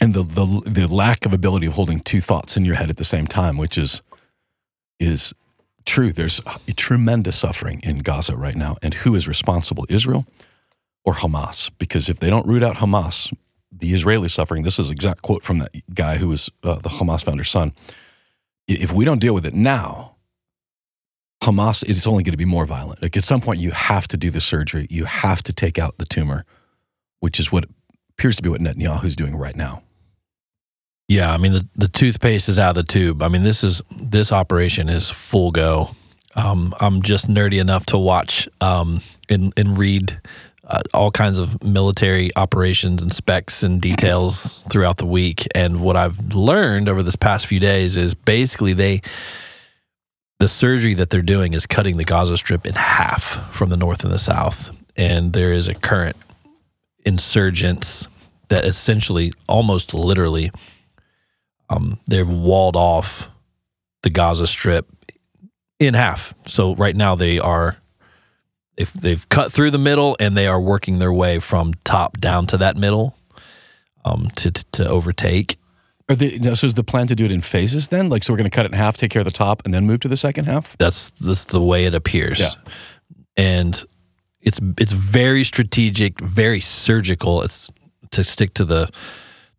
[0.00, 2.96] and the, the the lack of ability of holding two thoughts in your head at
[2.96, 4.00] the same time, which is
[4.98, 5.34] is
[5.84, 6.12] true.
[6.12, 6.40] There's
[6.76, 9.86] tremendous suffering in Gaza right now, and who is responsible?
[9.88, 10.26] Israel
[11.04, 11.70] or Hamas?
[11.78, 13.32] Because if they don't root out Hamas,
[13.72, 14.62] the Israeli suffering.
[14.62, 17.72] This is exact quote from that guy who was uh, the Hamas founder's son.
[18.68, 20.16] If we don't deal with it now,
[21.42, 23.02] Hamas it's only going to be more violent.
[23.02, 24.86] Like at some point, you have to do the surgery.
[24.90, 26.44] You have to take out the tumor,
[27.20, 27.64] which is what
[28.10, 29.82] appears to be what Netanyahu's doing right now.
[31.08, 33.22] Yeah, I mean the the toothpaste is out of the tube.
[33.22, 35.94] I mean this is this operation is full go.
[36.34, 40.20] Um, I'm just nerdy enough to watch um, and and read
[40.64, 45.46] uh, all kinds of military operations and specs and details throughout the week.
[45.54, 49.02] And what I've learned over this past few days is basically they
[50.38, 54.02] the surgery that they're doing is cutting the Gaza Strip in half from the north
[54.02, 54.70] and the south.
[54.96, 56.16] And there is a current
[57.04, 58.08] insurgents
[58.48, 60.50] that essentially, almost literally,
[61.72, 63.28] um, they've walled off
[64.02, 64.86] the Gaza Strip
[65.78, 66.34] in half.
[66.46, 67.76] So right now they are
[68.76, 72.46] they've they've cut through the middle and they are working their way from top down
[72.48, 73.16] to that middle
[74.04, 75.56] um, to, to to overtake.
[76.08, 78.08] Are they, so is the plan to do it in phases then?
[78.08, 79.72] Like, so we're going to cut it in half, take care of the top, and
[79.72, 80.76] then move to the second half?
[80.78, 82.40] That's that's the way it appears.
[82.40, 82.50] Yeah.
[83.36, 83.82] And
[84.40, 87.42] it's it's very strategic, very surgical.
[87.42, 87.70] It's
[88.10, 88.90] to stick to the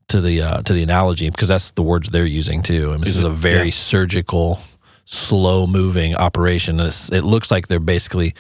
[0.10, 2.92] to the uh, to the analogy because that's the words they're using too.
[2.92, 3.72] And this Is is, a very Yeah.
[3.72, 4.60] surgical,
[5.06, 6.80] slow moving operation.
[6.80, 8.34] It's, it looks like they're basically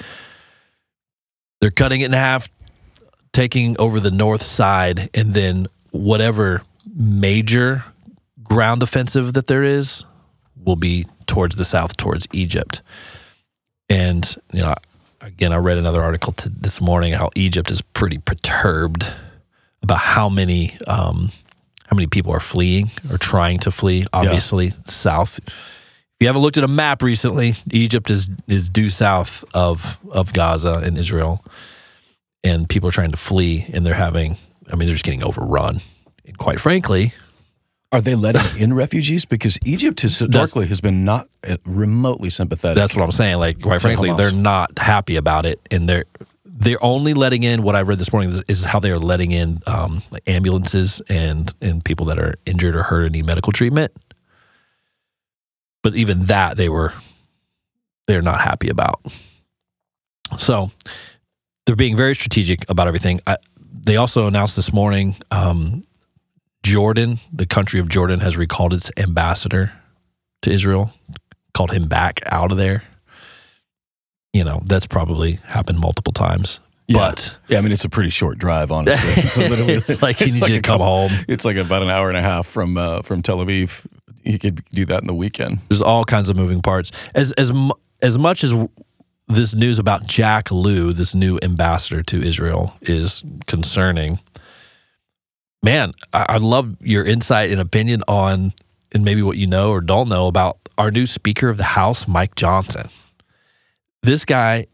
[1.61, 2.49] they're cutting it in half,
[3.31, 6.61] taking over the north side, and then whatever
[6.93, 7.83] major
[8.43, 10.03] ground offensive that there is
[10.63, 12.81] will be towards the south, towards Egypt.
[13.89, 14.75] And you know,
[15.21, 19.05] again, I read another article this morning how Egypt is pretty perturbed
[19.81, 21.31] about how many um,
[21.87, 24.05] how many people are fleeing or trying to flee.
[24.13, 25.39] Obviously, south.
[25.45, 30.33] If you haven't looked at a map recently, Egypt is is due south of of
[30.33, 31.43] Gaza and Israel,
[32.43, 34.37] and people are trying to flee, and they're having.
[34.71, 35.81] I mean, they're just getting overrun.
[36.25, 37.13] And quite frankly,
[37.91, 39.25] Are they letting in refugees?
[39.25, 42.77] Because Egypt historically has been not uh, remotely sympathetic.
[42.77, 43.37] That's what I'm saying.
[43.37, 46.05] Like, quite frankly, they're not happy about it, and they're
[46.55, 49.57] they're only letting in what I read this morning is, how they are letting in
[49.65, 53.91] um, like ambulances and and people that are injured or hurt and need medical treatment.
[55.81, 56.93] But even that, they were
[58.07, 59.01] they're not happy about.
[60.37, 60.71] So
[61.65, 63.19] they're being very strategic about everything.
[63.25, 65.85] I, they also announced this morning, um,
[66.63, 69.73] Jordan, the country of Jordan, has recalled its ambassador
[70.43, 70.93] to Israel
[71.53, 72.83] called him back out of there.
[74.33, 76.59] You know, that's probably happened multiple times.
[76.87, 76.97] Yeah.
[76.97, 79.13] But yeah, I mean, it's a pretty short drive, honestly.
[79.23, 81.25] It's, literally, it's like he it's needs like you to come couple- home.
[81.27, 83.85] It's like about an hour and a half from uh, from Tel Aviv.
[84.23, 85.59] You could do that in the weekend.
[85.69, 86.91] There's all kinds of moving parts.
[87.13, 87.51] As as
[88.01, 88.53] as much as
[89.27, 94.19] this news about Jack Lew, this new ambassador to Israel, is concerning.
[95.61, 98.53] Man, I, I love your insight and opinion on,
[98.91, 102.07] and maybe what you know or don't know about our new Speaker of the House,
[102.07, 102.89] Mike Johnson.
[104.03, 104.67] This guy,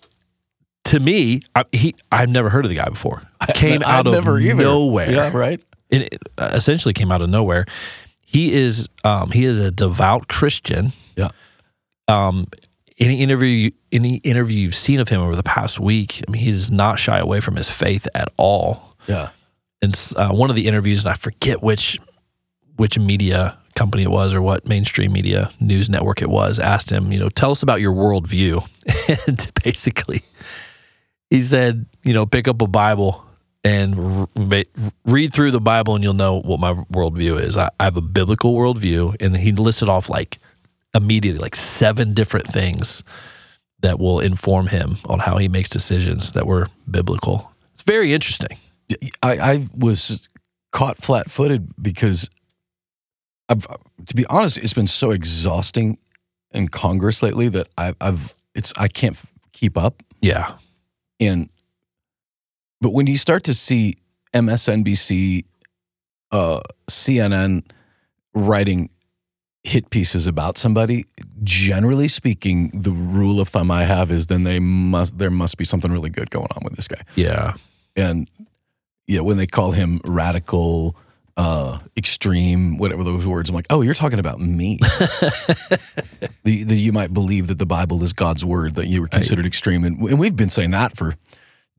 [0.86, 3.22] to me, I, he I've never heard of the guy before.
[3.54, 5.62] Came I- out I've of never nowhere Yeah, right.
[5.90, 7.66] it it, uh, essentially came out of nowhere.
[8.22, 10.92] He is um, he is a devout Christian.
[11.16, 11.30] Yeah.
[12.08, 12.48] Um,
[13.00, 16.52] any interview any interview you've seen of him over the past week, I mean, he
[16.52, 18.96] does not shy away from his faith at all.
[19.08, 19.30] Yeah.
[19.82, 21.98] And uh, one of the interviews, and I forget which
[22.76, 27.14] which media company it was or what mainstream media news network it was, asked him,
[27.14, 28.62] you know, tell us about your worldview.
[29.28, 30.22] and basically,
[31.30, 33.26] he said, you know, pick up a Bible
[33.64, 34.64] and r- ma-
[35.06, 37.56] read through the Bible, and you'll know what my worldview is.
[37.56, 40.40] I, I have a biblical worldview, and he listed off like
[40.94, 43.04] immediately like seven different things
[43.82, 47.50] that will inform him on how he makes decisions that were biblical.
[47.72, 48.58] It's very interesting.
[49.24, 50.28] I, I was
[50.72, 52.30] caught flat footed because,
[53.50, 53.66] I've,
[54.08, 55.98] to be honest, it's been so exhausting
[56.52, 59.18] in Congress lately that I've, I've it's I can't
[59.52, 60.02] keep up.
[60.22, 60.54] Yeah.
[61.20, 61.50] And
[62.82, 63.96] but when you start to see
[64.34, 65.46] MSNBC,
[66.32, 66.60] uh,
[66.90, 67.64] CNN
[68.34, 68.90] writing
[69.64, 71.06] hit pieces about somebody,
[71.44, 75.66] generally speaking, the rule of thumb I have is then they must there must be
[75.66, 77.54] something really good going on with this guy Yeah.
[77.96, 78.30] and
[79.08, 80.96] yeah, when they call him radical,
[81.40, 83.50] uh, extreme, whatever those words.
[83.50, 84.78] I'm like, oh, you're talking about me.
[86.44, 89.46] the, the, you might believe that the Bible is God's word, that you were considered
[89.46, 89.86] extreme.
[89.86, 91.16] And, and we've been saying that for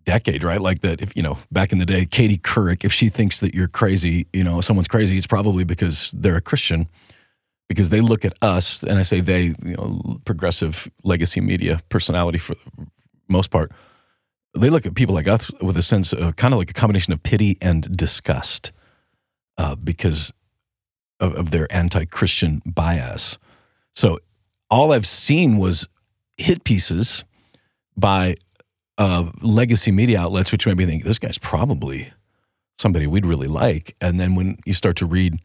[0.07, 0.62] decade, right?
[0.62, 3.55] Like that, if you know, back in the day, Katie Couric, if she thinks that
[3.55, 6.88] you're crazy, you know, someone's crazy, it's probably because they're a Christian.
[7.68, 12.38] Because they look at us, and I say they, you know, progressive legacy media personality
[12.38, 12.87] for the
[13.29, 13.73] most part,
[14.57, 17.12] they look at people like us with a sense of kind of like a combination
[17.12, 18.73] of pity and disgust
[19.61, 20.33] uh, because
[21.20, 23.37] of, of their anti Christian bias.
[23.94, 24.18] So
[24.70, 25.87] all I've seen was
[26.38, 27.25] hit pieces
[27.94, 28.37] by
[28.96, 32.11] uh, legacy media outlets, which made me think this guy's probably
[32.79, 33.94] somebody we'd really like.
[34.01, 35.38] And then when you start to read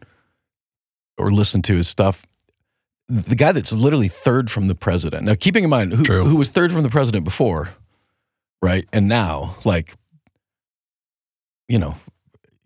[1.18, 2.26] or listen to his stuff,
[3.10, 5.24] the guy that's literally third from the president.
[5.24, 6.24] Now, keeping in mind who, True.
[6.24, 7.70] who was third from the president before,
[8.62, 8.88] right?
[8.94, 9.94] And now, like,
[11.68, 11.98] you know,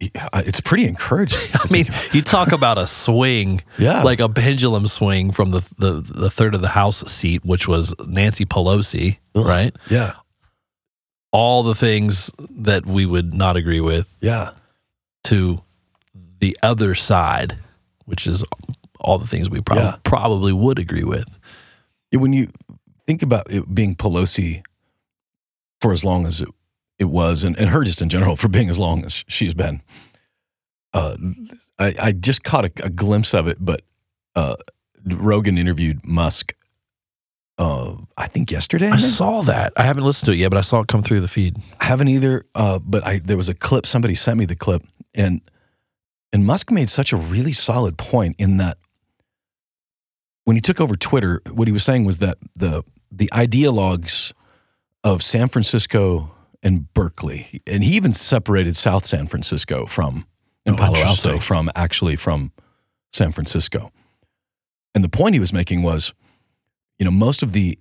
[0.02, 1.40] it's pretty encouraging.
[1.54, 6.02] I mean, you talk about a swing, yeah, like a pendulum swing from the, the
[6.02, 9.46] the third of the House seat, which was Nancy Pelosi, Ugh.
[9.46, 9.76] right?
[9.90, 10.14] yeah,
[11.32, 14.52] All the things that we would not agree with yeah,
[15.26, 15.62] to
[16.40, 17.58] the other side,
[18.06, 18.44] which is
[19.02, 19.96] all the things we prob- Yeah.
[20.04, 21.26] probably would agree with.
[22.14, 22.48] When you
[23.06, 24.64] think about it being Pelosi
[25.82, 26.50] for as long as it,
[27.00, 29.82] it was, and, and her just in general for being as long as she's been,
[30.94, 31.18] uh,
[31.80, 33.58] I, I just caught a, a glimpse of it.
[33.60, 33.82] But
[34.36, 34.56] uh,
[35.06, 36.54] Rogan interviewed Musk,
[37.58, 38.90] uh, I think yesterday.
[38.90, 39.74] I saw that.
[39.76, 41.58] I haven't listened to it yet, but I saw it come through the feed.
[41.80, 42.46] I haven't either.
[42.54, 43.86] Uh, but I there was a clip.
[43.86, 44.84] Somebody sent me the clip,
[45.14, 45.42] and
[46.32, 48.78] and Musk made such a really solid point in that
[50.46, 54.34] when he took over Twitter, what he was saying was that the the ideologues
[55.04, 60.26] of San Francisco and Berkeley, and he even separated South San Francisco from
[60.65, 62.52] and Oh, Palo Alto from actually from
[63.13, 63.91] San Francisco.
[64.93, 66.13] And the point he was making was,
[66.98, 67.80] you know, most of the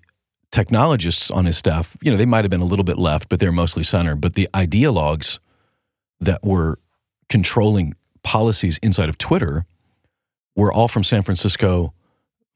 [0.53, 3.41] technologists on his staff, you know, they might have been a little bit left, but
[3.41, 4.15] they're mostly center.
[4.15, 5.39] But the ideologues
[6.21, 6.79] that were
[7.29, 9.67] controlling policies inside of Twitter
[10.57, 11.93] were all from San Francisco,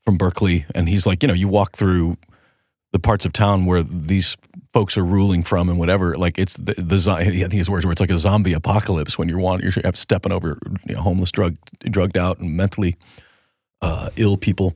[0.04, 0.66] from Berkeley.
[0.74, 2.16] And he's like, you know, you walk through
[2.92, 4.36] the parts of town where these
[4.72, 6.14] folks are ruling from and whatever.
[6.16, 9.28] Like it's the, the I think his words were it's like a zombie apocalypse when
[9.28, 12.96] you're want, you're stepping over you know, homeless, drug, drugged out, and mentally
[13.80, 14.74] uh, ill people.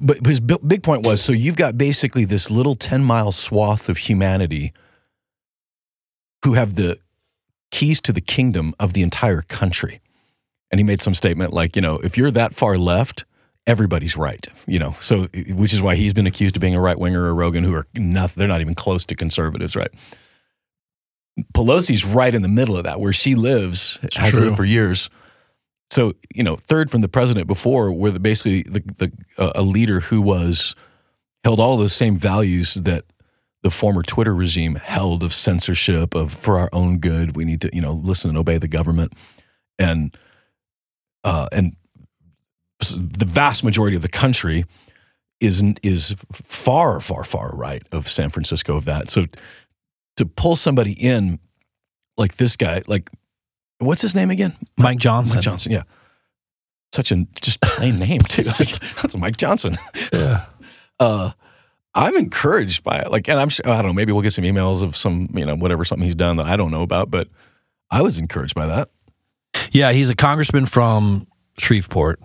[0.00, 3.88] But his bi- big point was so you've got basically this little 10 mile swath
[3.88, 4.72] of humanity
[6.44, 6.98] who have the
[7.70, 10.00] keys to the kingdom of the entire country.
[10.70, 13.24] And he made some statement like, you know, if you're that far left,
[13.70, 14.96] everybody's right, you know.
[14.98, 17.72] So, which is why he's been accused of being a right winger or Rogan, who
[17.72, 19.92] are not, they're not even close to conservatives, right?
[21.54, 24.42] Pelosi's right in the middle of that, where she lives, has true.
[24.42, 25.08] lived for years.
[25.90, 29.62] So, you know, third from the president before, where the, basically the, the uh, a
[29.62, 30.74] leader who was
[31.44, 33.04] held all the same values that
[33.62, 37.70] the former Twitter regime held of censorship, of for our own good, we need to,
[37.72, 39.12] you know, listen and obey the government,
[39.78, 40.16] and
[41.22, 41.76] uh, and
[42.80, 44.64] the vast majority of the country
[45.40, 49.10] is is far, far, far right of San Francisco of that.
[49.10, 49.26] So
[50.16, 51.38] to pull somebody in
[52.16, 53.10] like this guy, like
[53.78, 54.56] what's his name again?
[54.76, 55.36] Mike Johnson.
[55.36, 55.82] Mike Johnson, yeah.
[56.92, 58.42] Such a just plain name too.
[58.42, 59.78] That's Mike Johnson.
[60.12, 60.46] Yeah.
[60.98, 61.32] Uh,
[61.94, 63.10] I'm encouraged by it.
[63.10, 63.92] Like, and I'm sure I don't know.
[63.94, 66.56] Maybe we'll get some emails of some, you know, whatever something he's done that I
[66.56, 67.10] don't know about.
[67.10, 67.28] But
[67.90, 68.90] I was encouraged by that.
[69.72, 72.20] Yeah, he's a congressman from Shreveport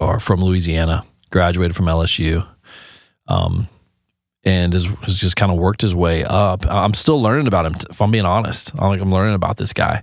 [0.00, 2.46] or from Louisiana, graduated from LSU.
[3.28, 3.68] Um,
[4.42, 6.64] and has, has just kind of worked his way up.
[6.66, 8.72] I'm still learning about him, if I'm being honest.
[8.78, 10.02] I'm like I'm learning about this guy.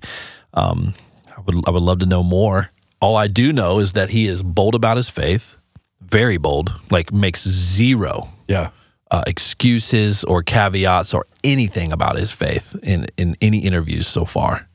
[0.53, 0.93] Um,
[1.35, 2.69] I would I would love to know more.
[3.01, 5.55] All I do know is that he is bold about his faith,
[6.01, 8.69] very bold, like makes zero Yeah.
[9.09, 14.67] uh, excuses or caveats or anything about his faith in in any interviews so far.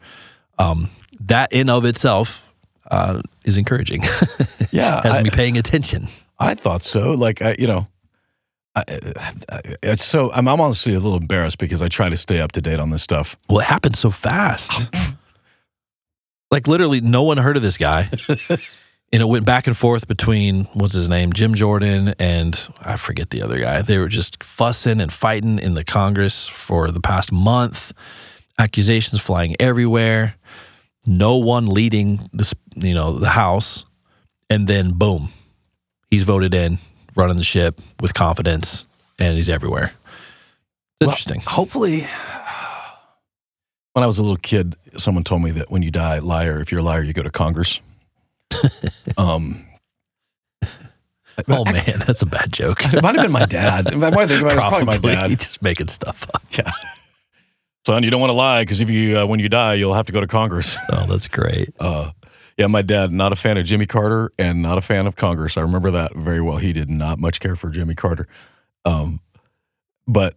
[0.59, 2.45] Um, that in of itself
[2.93, 4.03] uh, is encouraging.
[4.71, 5.03] Yeah.
[5.03, 6.09] Has I, me paying attention.
[6.39, 7.13] I thought so.
[7.13, 7.89] Like, I, you know,
[8.75, 8.85] I,
[9.51, 12.53] I, it's so, I'm, I'm honestly a little embarrassed because I try to stay up
[12.53, 13.37] to date on this stuff.
[13.51, 14.89] Well, it happened so fast.
[16.51, 18.09] like literally, no one heard of this guy.
[18.29, 23.29] and it went back and forth between what's his name, Jim Jordan, and I forget
[23.29, 23.83] the other guy.
[23.83, 27.93] They were just fussing and fighting in the Congress for the past month.
[28.59, 30.37] Accusations flying everywhere.
[31.07, 33.85] No one leading this, you know, the House,
[34.49, 35.31] and then boom,
[36.11, 36.79] he's voted in,
[37.17, 38.87] running the ship with confidence,
[39.19, 39.93] and he's everywhere.
[41.01, 41.41] Well, Interesting.
[41.41, 42.07] hopefully,
[43.95, 46.71] when I was a little kid, someone told me that when you die, liar, if
[46.71, 47.81] you're a liar, you go to Congress.
[49.17, 49.67] um,
[51.49, 52.85] Oh man, that's a bad joke.
[52.93, 53.87] it might have been my dad.
[53.87, 55.31] If I might think about it, it's probably my dad.
[55.41, 56.43] just making stuff up.
[56.53, 56.71] Yeah.
[57.85, 60.07] Son, you don't want to lie because if you uh, when you die, you'll have
[60.07, 60.77] to go to Congress.
[60.93, 61.71] Oh, that's great.
[61.81, 62.13] Uh,
[62.59, 65.57] yeah, my dad, not a fan of Jimmy Carter and not a fan of Congress.
[65.57, 66.59] I remember that very well.
[66.59, 68.29] He did not much care for Jimmy Carter.
[68.85, 69.21] Um,
[70.07, 70.37] but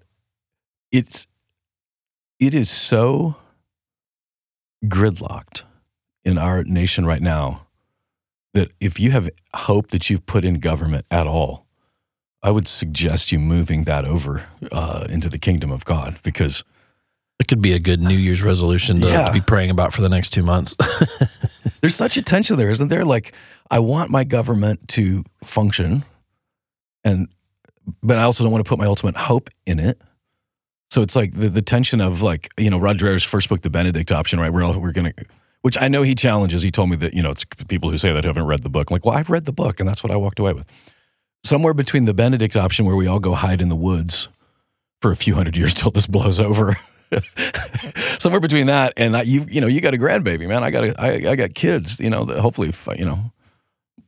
[0.93, 1.27] it's
[2.39, 3.35] it is so
[4.85, 5.63] gridlocked
[6.23, 7.67] in our nation right now
[8.53, 11.65] that if you have hope that you've put in government at all,
[12.41, 16.63] I would suggest you moving that over uh, into the kingdom of God because
[17.39, 19.25] It could be a good New Year's resolution to, Yeah.
[19.27, 20.75] to be praying about for the next two months.
[21.81, 23.03] there's such a tension there, isn't there?
[23.03, 23.33] Like,
[23.69, 26.05] I want my government to function,
[27.03, 27.27] and
[28.01, 30.01] but I also don't want to put my ultimate hope in it.
[30.91, 33.69] So it's like the the tension of like you know Rod Dreher's first book, The
[33.69, 34.51] Benedict Option, right?
[34.53, 35.13] We're all, we're gonna,
[35.61, 36.61] which I know he challenges.
[36.61, 38.89] He told me that you know it's people who say that haven't read the book.
[38.89, 40.67] I'm like, well, I've read the book, and that's what I walked away with.
[41.43, 44.29] Somewhere between the Benedict option, where we all go hide in the woods
[45.01, 46.75] for a few hundred years till this blows over.
[48.19, 50.63] Somewhere between that and I, you, you know, you got a grandbaby, man.
[50.63, 51.99] I got a, I, I got kids.
[51.99, 53.31] You know, hopefully, you know,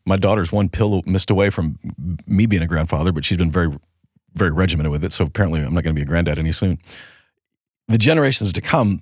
[0.06, 1.78] my daughter's one pill missed away from
[2.26, 3.78] me being a grandfather, but she's been very,
[4.34, 5.14] very regimented with it.
[5.14, 6.80] So apparently, I'm not going to be a granddad any soon.
[7.88, 9.02] The generations to come,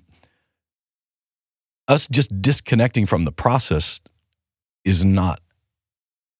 [1.88, 4.00] us just disconnecting from the process
[4.84, 5.40] is not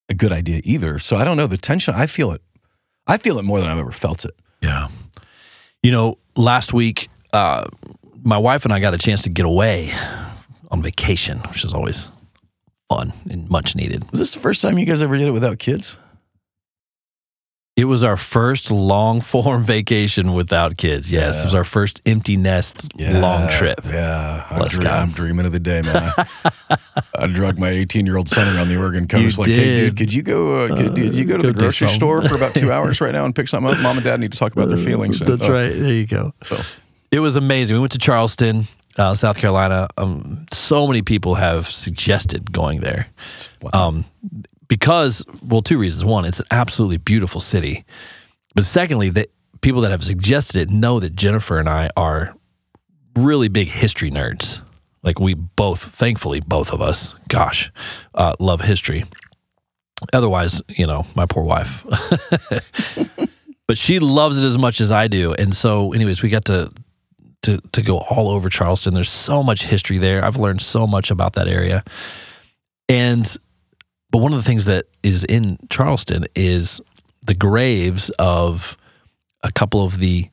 [0.09, 0.99] a good idea either.
[0.99, 1.95] So I don't know the tension.
[1.95, 2.43] I feel it.
[3.07, 4.35] I feel it more than I've ever felt it.
[4.63, 4.89] Yeah.
[5.83, 7.65] You know, last week, uh,
[8.23, 9.93] my wife and I got a chance to get away
[10.71, 12.13] on vacation, which is always
[12.89, 14.09] fun and much needed.
[14.11, 15.99] Was this the first time you guys ever did it without kids?
[17.77, 21.13] It was our first long form vacation without kids.
[21.13, 21.37] Yes.
[21.37, 21.43] Yeah.
[21.43, 23.83] It was our first empty nest long trip.
[23.85, 24.91] Yeah, I'm, Let's dream- go.
[24.91, 26.11] I'm dreaming of the day, man.
[27.15, 29.37] I drug my 18 year old son around the Oregon coast.
[29.37, 30.65] You like, hey, dude, could you go?
[30.65, 33.13] Uh, could, did you go to go the grocery store for about two hours right
[33.13, 33.79] now and pick something up?
[33.83, 35.21] Mom and Dad need to talk about their feelings.
[35.21, 35.69] And, That's uh, right.
[35.69, 36.33] There you go.
[36.47, 36.59] So.
[37.11, 37.75] It was amazing.
[37.77, 38.67] We went to Charleston,
[38.99, 39.89] uh, South Carolina.
[39.97, 43.09] Um, so many people have suggested going there.
[43.63, 43.71] Wow.
[43.73, 44.05] um,
[44.69, 46.05] because well, two reasons.
[46.05, 47.85] One, it's an absolutely beautiful city,
[48.55, 49.31] but secondly, that
[49.61, 52.35] people that have suggested it know that Jennifer and I are
[53.17, 54.61] really big history nerds.
[55.03, 57.71] Like we both, thankfully, both of us, gosh,
[58.15, 59.05] uh, love history.
[60.13, 61.87] Otherwise, you know, my poor wife.
[63.69, 66.71] but she loves it as much as I do, and so, anyways, we got to
[67.43, 68.95] to to go all over Charleston.
[68.95, 70.25] There's so much history there.
[70.25, 71.85] I've learned so much about that area,
[72.89, 73.37] and
[74.11, 76.81] but one of the things that is in Charleston is
[77.25, 78.77] the graves of
[79.43, 80.29] a couple of the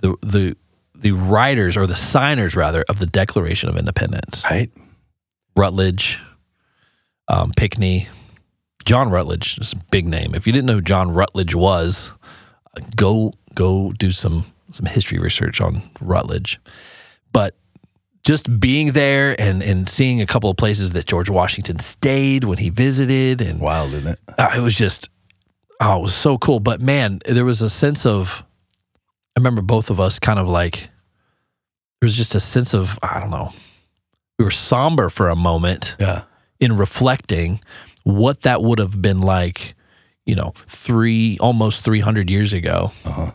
[0.00, 0.56] the the
[0.94, 4.44] the writers or the signers rather of the Declaration of Independence.
[4.48, 4.70] right?
[5.56, 6.20] Rutledge,
[7.28, 8.08] um, Pinckney,
[8.84, 10.34] John Rutledge is a big name.
[10.34, 12.12] If you didn't know who John Rutledge was,
[12.76, 16.60] uh, go go do some some history research on Rutledge.
[17.32, 17.56] But
[18.24, 22.58] just being there and and seeing a couple of places that George Washington stayed when
[22.58, 24.18] he visited, and Wild, isn't it?
[24.38, 25.08] uh, it was just
[25.80, 26.60] oh, it was so cool.
[26.60, 28.44] But man, there was a sense of
[29.36, 30.88] I remember both of us kind of like
[32.00, 33.52] there was just a sense of I don't know.
[34.38, 36.22] We were somber for a moment Yeah.
[36.60, 37.60] in reflecting
[38.04, 39.74] what that would have been like,
[40.26, 43.30] you know, three almost 300 years ago Uh-huh.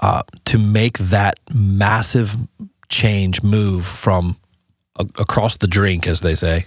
[0.00, 2.36] Uh, to make that massive
[2.88, 4.36] change move from
[4.98, 6.66] a- across the drink, as they say,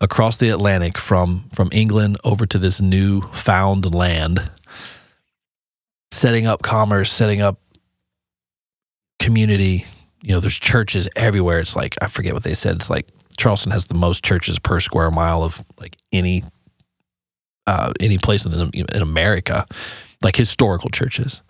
[0.00, 4.50] across the Atlantic from from England over to this new found land,
[6.10, 7.60] setting up commerce, setting up
[9.18, 9.86] community.
[10.22, 11.60] You know, there's churches everywhere.
[11.60, 12.76] It's like I forget what they said.
[12.76, 13.08] It's like
[13.38, 16.44] Charleston has the most churches per square mile of like any
[17.66, 19.66] uh, any place in, in America,
[20.22, 21.42] like historical churches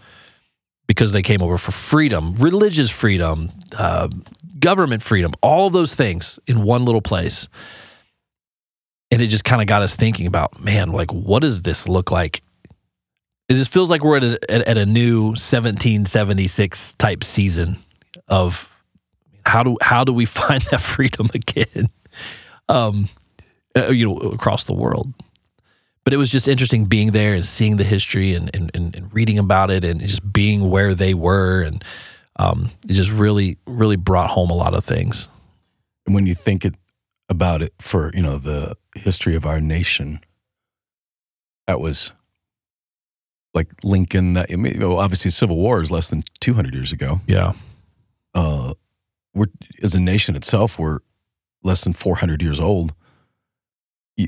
[0.86, 4.08] because they came over for freedom, religious freedom, uh,
[4.58, 7.48] government freedom, all those things in one little place.
[9.10, 12.10] And it just kind of got us thinking about, man, like, what does this look
[12.10, 12.42] like?
[13.48, 17.78] It just feels like we're at a, at, at a new 1776 type season
[18.28, 18.68] of
[19.44, 21.88] how do how do we find that freedom again,
[22.68, 23.08] um,
[23.76, 25.12] uh, you know, across the world
[26.06, 29.12] but it was just interesting being there and seeing the history and, and, and, and
[29.12, 31.82] reading about it and just being where they were and
[32.36, 35.28] um, it just really really brought home a lot of things
[36.06, 36.76] And when you think it
[37.28, 40.20] about it for, you know, the history of our nation,
[41.66, 42.12] that was
[43.52, 44.34] like Lincoln.
[44.34, 47.20] That, I mean, obviously, Civil War is less than 200 years ago.
[47.26, 47.54] yeah
[48.36, 48.74] uh,
[49.34, 49.48] we're
[49.82, 51.00] as a nation itself, we're
[51.64, 52.94] less than 400 years old.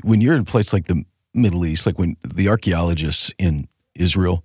[0.02, 1.04] When you're in a place like the
[1.34, 4.44] Middle East, like when the archaeologists in Israel,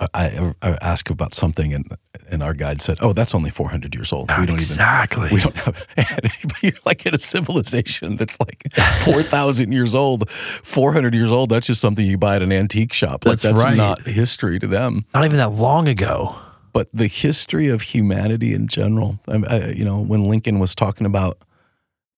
[0.00, 1.86] uh, I, I, I asked about something, and
[2.28, 4.28] and our guide said, "Oh, that's only 400 years old.
[4.30, 5.28] We don't even exactly.
[5.30, 8.66] we don't have but you're like in a civilization that's like
[9.04, 11.50] 4,000 years old, 400 years old.
[11.50, 13.24] That's just something you buy at an antique shop.
[13.24, 13.76] Like That's that's right.
[13.76, 15.04] not history to them.
[15.14, 16.36] Not even that long ago.
[16.72, 21.06] But the history of humanity in general, I, I, you know, when Lincoln was talking
[21.06, 21.38] about,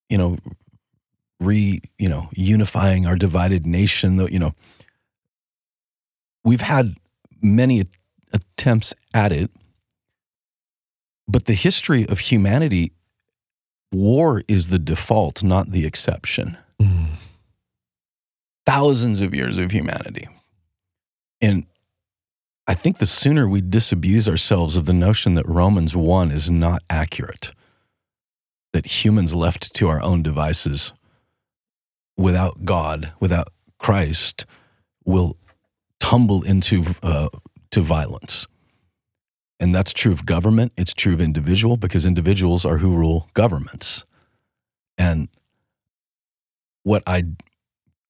[0.08, 0.38] you know,
[1.40, 4.54] re, you know, unifying our divided nation, though, you know,
[6.44, 6.96] we've had
[7.42, 7.88] many at-
[8.32, 9.50] attempts at it.
[11.28, 12.92] But the history of humanity,
[13.92, 16.56] war is the default, not the exception.
[16.80, 17.06] Mm.
[18.64, 20.28] Thousands of years of humanity.
[21.40, 21.66] And
[22.66, 26.82] I think the sooner we disabuse ourselves of the notion that Romans 1 is not
[26.90, 27.52] accurate,
[28.72, 30.92] that humans left to our own devices
[32.16, 33.48] without God, without
[33.78, 34.46] Christ,
[35.04, 35.36] will
[36.00, 37.28] tumble into uh,
[37.70, 38.46] to violence.
[39.58, 40.72] And that's true of government.
[40.76, 44.04] It's true of individual because individuals are who rule governments.
[44.98, 45.28] And
[46.82, 47.24] what I,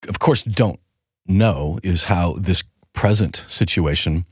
[0.09, 0.79] of course, don't
[1.25, 4.25] know is how this present situation,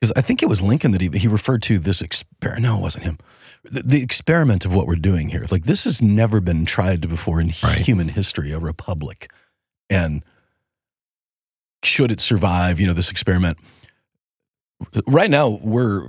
[0.00, 2.62] because I think it was Lincoln that he, he referred to this experiment.
[2.62, 3.18] No, it wasn't him.
[3.70, 5.46] The, the experiment of what we're doing here.
[5.50, 7.78] Like this has never been tried before in Right.
[7.78, 9.30] human history, a republic.
[9.90, 10.24] And
[11.82, 13.58] should it survive, you know, this experiment,
[15.06, 16.02] right now we're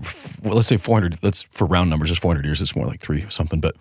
[0.44, 3.24] well, let's say 400 let's for round numbers it's 400 years it's more like three
[3.24, 3.76] or something but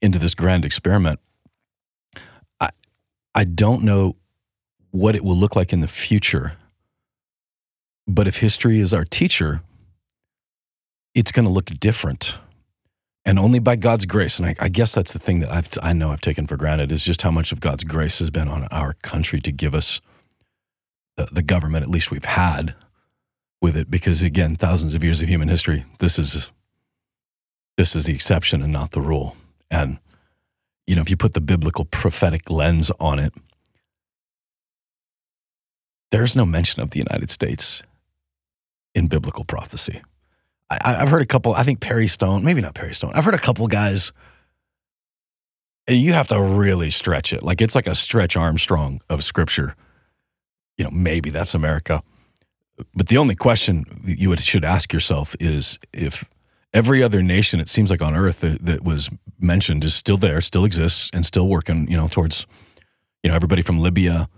[0.00, 1.18] into this grand experiment
[2.60, 2.70] i
[3.34, 4.16] i don't know
[4.92, 6.52] what it will look like in the future
[8.06, 9.60] but if history is our teacher
[11.14, 12.38] it's going to look different
[13.28, 15.92] and only by god's grace and I, I guess that's the thing that i've i
[15.92, 18.64] know i've taken for granted is just how much of god's grace has been on
[18.70, 20.00] our country to give us
[21.18, 22.74] the, the government at least we've had
[23.60, 23.90] with it.
[23.90, 26.50] Because again thousands of years of human history this is
[27.76, 29.36] this is the exception and not the rule.
[29.70, 29.98] And
[30.86, 33.34] you know if you put the biblical prophetic lens on it
[36.10, 37.82] there's no mention of the united states
[38.94, 40.00] in biblical prophecy
[40.70, 43.34] I, i've heard a couple i think perry stone maybe not perry stone i've heard
[43.34, 44.12] a couple guys
[45.88, 47.42] and you have to really stretch it.
[47.42, 49.74] Like it's like a stretch armstrong of scripture.
[50.76, 52.02] You know maybe that's america.
[52.94, 56.28] But the only question you would, should ask yourself is if
[56.72, 59.10] every other nation it seems like on earth that, that was
[59.40, 62.46] mentioned is still there, still exists, and still working, you know, towards,
[63.24, 64.28] you know, everybody from Libya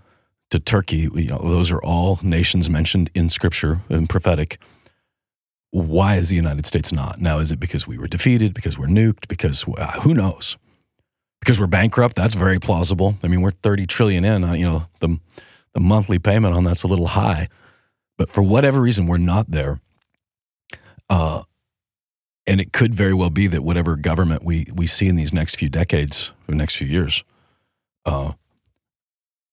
[0.49, 4.57] to Turkey, you know, those are all nations mentioned in scripture and prophetic.
[5.71, 7.19] Why is the United States not?
[7.19, 10.57] Now, is it because we were defeated, because we're nuked, because uh, who knows?
[11.39, 12.15] Because we're bankrupt?
[12.15, 13.17] That's very plausible.
[13.23, 15.17] I mean, we're 30 trillion in, uh, you know, the,
[15.73, 17.47] the monthly payment on that's a little high
[18.21, 19.79] but for whatever reason we're not there
[21.09, 21.41] uh,
[22.45, 25.55] and it could very well be that whatever government we, we see in these next
[25.55, 27.23] few decades or next few years
[28.05, 28.33] uh,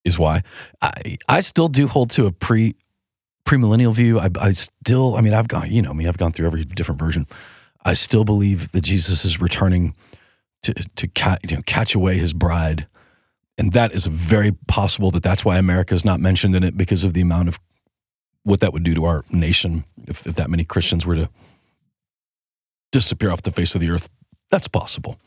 [0.05, 0.43] is why
[0.83, 2.77] I, I still do hold to a pre
[3.49, 6.47] premillennial view I, I still i mean i've gone you know me i've gone through
[6.47, 7.27] every different version
[7.85, 9.95] i still believe that jesus is returning
[10.65, 12.87] to, to ca- you know, catch away his bride
[13.57, 17.05] and that is very possible that that's why america is not mentioned in it because
[17.05, 17.59] of the amount of
[18.49, 21.29] what that would do to our nation if, if that many Christians were to
[22.93, 24.09] disappear off the face of the earth.
[24.51, 25.19] That's possible.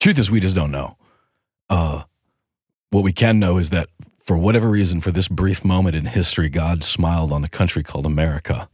[0.00, 0.96] Truth is, we just don't know.
[1.68, 2.04] Uh,
[2.90, 3.88] what we can know is that
[4.26, 8.04] for whatever reason, for this brief moment in history, God smiled on a country called
[8.04, 8.68] America.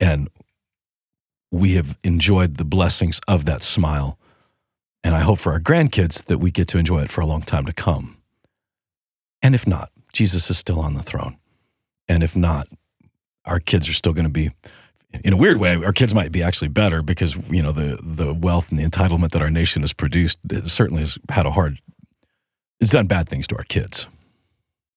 [0.00, 0.30] And
[1.50, 4.18] we have enjoyed the blessings of that smile.
[5.04, 7.42] And I hope for our grandkids that we get to enjoy it for a long
[7.42, 8.16] time to come.
[9.42, 11.36] And if not, Jesus is still on the throne.
[12.08, 12.66] And if not,
[13.44, 14.50] our kids are still going to be,
[15.22, 18.32] in a weird way, our kids might be actually better because you know the the
[18.32, 21.78] wealth and the entitlement that our nation has produced certainly has had a hard.
[22.80, 24.06] It's done bad things to our kids.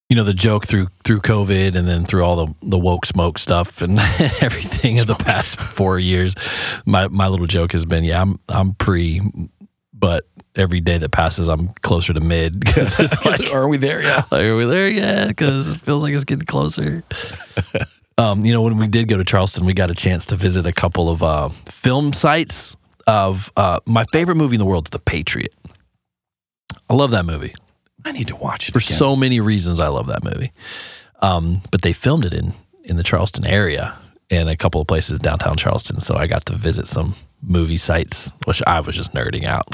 [0.10, 3.40] You know the joke through through COVID and then through all the the woke smoke
[3.40, 4.00] stuff and
[4.42, 6.36] everything of the past four years.
[6.86, 9.22] My my little joke has been, yeah, I'm I'm pre,
[9.94, 10.26] but
[10.56, 14.04] every day that passes, I'm closer to mid because it's like are we there?
[14.04, 14.24] Yeah.
[14.30, 17.04] Like, are we there Yeah, Because it feels like it's getting closer.
[18.20, 20.68] um, you know, when we did go to Charleston, we got a chance to visit
[20.68, 22.76] a couple of uh, film sites
[23.08, 25.54] of uh, my favorite movie in the world, is The Patriot.
[26.90, 27.54] I love that movie
[28.06, 28.98] I need to watch it for again.
[28.98, 29.80] so many reasons.
[29.80, 30.52] I love that movie.
[31.22, 33.98] Um, but they filmed it in in the Charleston area
[34.30, 38.32] and a couple of places downtown Charleston, so I got to visit some movie sites,
[38.46, 39.68] which I was just nerding out.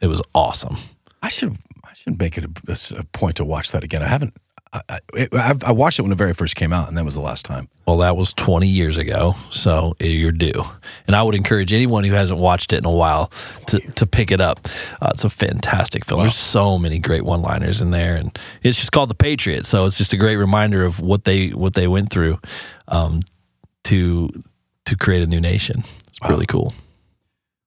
[0.00, 0.76] It was awesome.
[1.22, 4.02] I should I should make it a, a point to watch that again.
[4.02, 4.34] I haven't.
[4.74, 4.98] I,
[5.32, 7.44] I, I watched it when it very first came out, and that was the last
[7.44, 7.68] time.
[7.86, 10.64] Well, that was 20 years ago, so you're due.
[11.06, 13.30] And I would encourage anyone who hasn't watched it in a while
[13.66, 14.66] to, to pick it up.
[15.00, 16.20] Uh, it's a fantastic film.
[16.20, 19.64] There's so many great one-liners in there, and it's just called The Patriot.
[19.64, 22.40] So it's just a great reminder of what they what they went through
[22.88, 23.20] um,
[23.84, 24.28] to
[24.86, 25.84] to create a new nation.
[26.08, 26.74] It's really cool.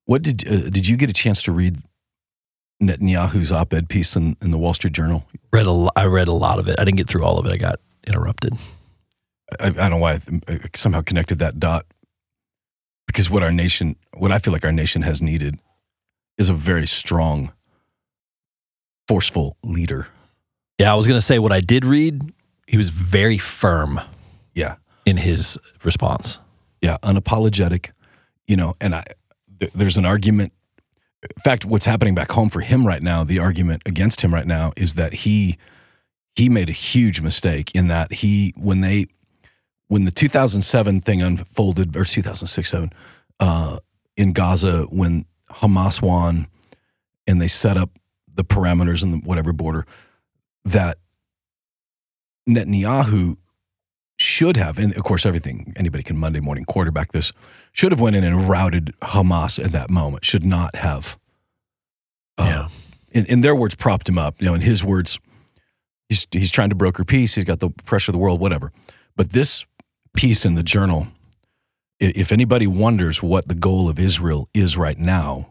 [0.06, 1.78] What did uh, did you get a chance to read
[2.82, 5.26] Netanyahu's op-ed piece in, in the Wall Street Journal?
[5.52, 6.76] Read a I read a lot of it.
[6.80, 7.52] I didn't get through all of it.
[7.52, 8.54] I got interrupted.
[9.60, 11.86] I, I don't know why I, I somehow connected that dot
[13.08, 15.58] because what our nation, what I feel like our nation has needed,
[16.38, 17.52] is a very strong,
[19.08, 20.08] forceful leader.
[20.78, 22.22] Yeah, I was gonna say what I did read.
[22.68, 24.00] He was very firm
[24.54, 24.76] Yeah,
[25.06, 26.40] in his response.
[26.82, 27.92] yeah, unapologetic.
[28.48, 29.04] You know, and I
[29.60, 30.54] th- there's an argument.
[31.24, 34.46] In fact, what's happening back home for him right now, the argument against him right
[34.46, 35.58] now is that he
[36.36, 39.08] he made a huge mistake in that he when they
[39.88, 42.94] when the 2007 thing unfolded or 2006 7
[43.40, 43.80] uh,
[44.16, 46.48] in Gaza when Hamas won
[47.26, 47.90] and they set up
[48.32, 49.86] the parameters and whatever border
[50.66, 50.98] that
[52.48, 53.38] Netanyahu
[54.28, 57.32] should have, and of course, everything anybody can Monday morning quarterback this
[57.72, 60.26] should have went in and routed Hamas at that moment.
[60.26, 61.18] Should not have.
[62.38, 62.68] Uh,
[63.12, 64.40] in, in their words, propped him up.
[64.40, 65.18] You know, in his words,
[66.10, 67.36] he's he's trying to broker peace.
[67.36, 68.72] He's got the pressure of the world, whatever.
[69.16, 69.66] But this
[70.16, 71.08] piece in the journal,
[72.00, 75.48] if anybody wonders what the goal of Israel is right now,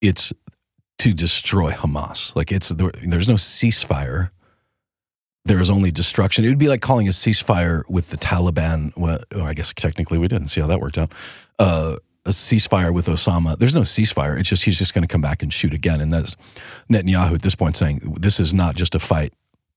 [0.00, 0.32] it's
[0.98, 2.34] to destroy Hamas.
[2.36, 4.30] Like it's there's no ceasefire
[5.46, 6.44] there is only destruction.
[6.44, 8.92] It would be like calling a ceasefire with the Taliban.
[8.96, 11.12] Well, oh, I guess technically we didn't see how that worked out.
[11.58, 13.56] Uh, a ceasefire with Osama.
[13.56, 14.38] There's no ceasefire.
[14.38, 16.00] It's just he's just going to come back and shoot again.
[16.00, 16.36] And that's
[16.90, 19.32] Netanyahu at this point saying this is not just a fight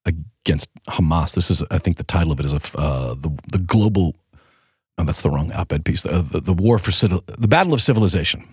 [0.05, 1.35] against Hamas.
[1.35, 4.15] This is, I think, the title of it is a, uh, the the global.
[4.97, 6.01] No, that's the wrong op-ed piece.
[6.01, 8.45] The, the, the war for civil, the battle of civilization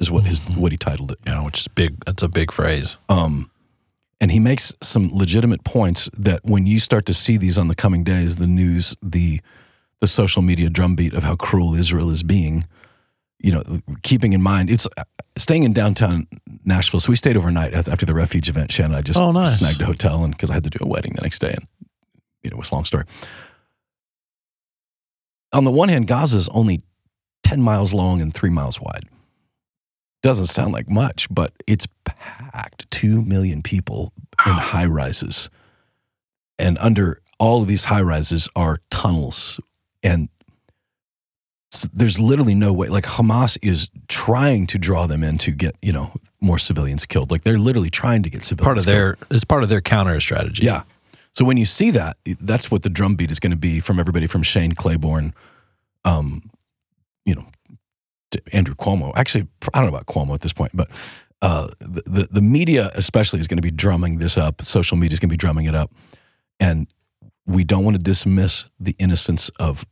[0.00, 1.18] is what his what he titled it.
[1.26, 2.02] Yeah, which is big.
[2.04, 2.96] That's a big phrase.
[3.08, 3.50] Um,
[4.22, 7.74] and he makes some legitimate points that when you start to see these on the
[7.74, 9.40] coming days, the news, the
[10.00, 12.64] the social media drumbeat of how cruel Israel is being,
[13.40, 13.62] you know,
[14.02, 14.86] keeping in mind it's
[15.36, 16.26] staying in downtown
[16.64, 17.00] Nashville.
[17.00, 18.70] So we stayed overnight after the refuge event.
[18.72, 19.58] Shannon and I just Oh, nice.
[19.58, 21.66] snagged a hotel and because I had to do a wedding the next day, and
[22.44, 23.04] you know, it's a long story.
[25.52, 26.82] On the one hand, Gaza is only
[27.42, 29.04] ten miles long and three miles wide
[30.22, 32.90] doesn't sound like much, but it's packed.
[32.90, 34.12] Two million people
[34.46, 35.50] in high rises.
[36.58, 39.58] And under all of these high rises are tunnels.
[40.02, 40.28] And
[41.92, 42.88] there's literally no way.
[42.88, 47.30] Like Hamas is trying to draw them in to get, you know, more civilians killed.
[47.30, 48.96] Like they're literally trying to get civilians Part of killed.
[48.96, 50.64] their it's part of their counter strategy.
[50.64, 50.82] Yeah.
[51.32, 54.26] So when you see that, that's what the drumbeat is going to be from everybody
[54.26, 55.32] from Shane Claiborne,
[56.04, 56.50] um,
[57.24, 57.46] you know,
[58.52, 59.12] Andrew Cuomo.
[59.16, 60.88] Actually, I don't know about Cuomo at this point, but
[61.40, 64.62] uh, the, the the media especially is going to be drumming this up.
[64.62, 65.90] Social media is going to be drumming it up,
[66.60, 66.86] and
[67.46, 69.84] we don't want to dismiss the innocence of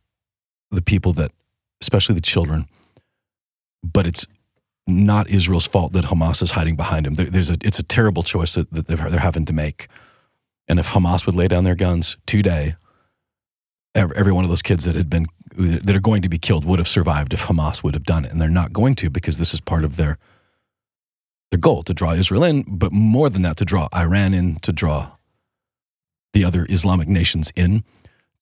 [0.71, 1.31] the people that,
[1.81, 2.67] especially the children.
[3.83, 4.25] But it's
[4.87, 7.15] not Israel's fault that Hamas is hiding behind him.
[7.15, 9.87] There, there's a it's a terrible choice that, that they're, they're having to make.
[10.67, 12.75] And if Hamas would lay down their guns today,
[13.95, 16.79] every, one of those kids that had been that are going to be killed would
[16.79, 19.53] have survived if Hamas would have done it, and they're not going to because this
[19.53, 20.17] is part of their
[21.51, 24.71] their goal to draw Israel in, but more than that, to draw Iran in, to
[24.71, 25.11] draw
[26.31, 27.83] the other Islamic nations in,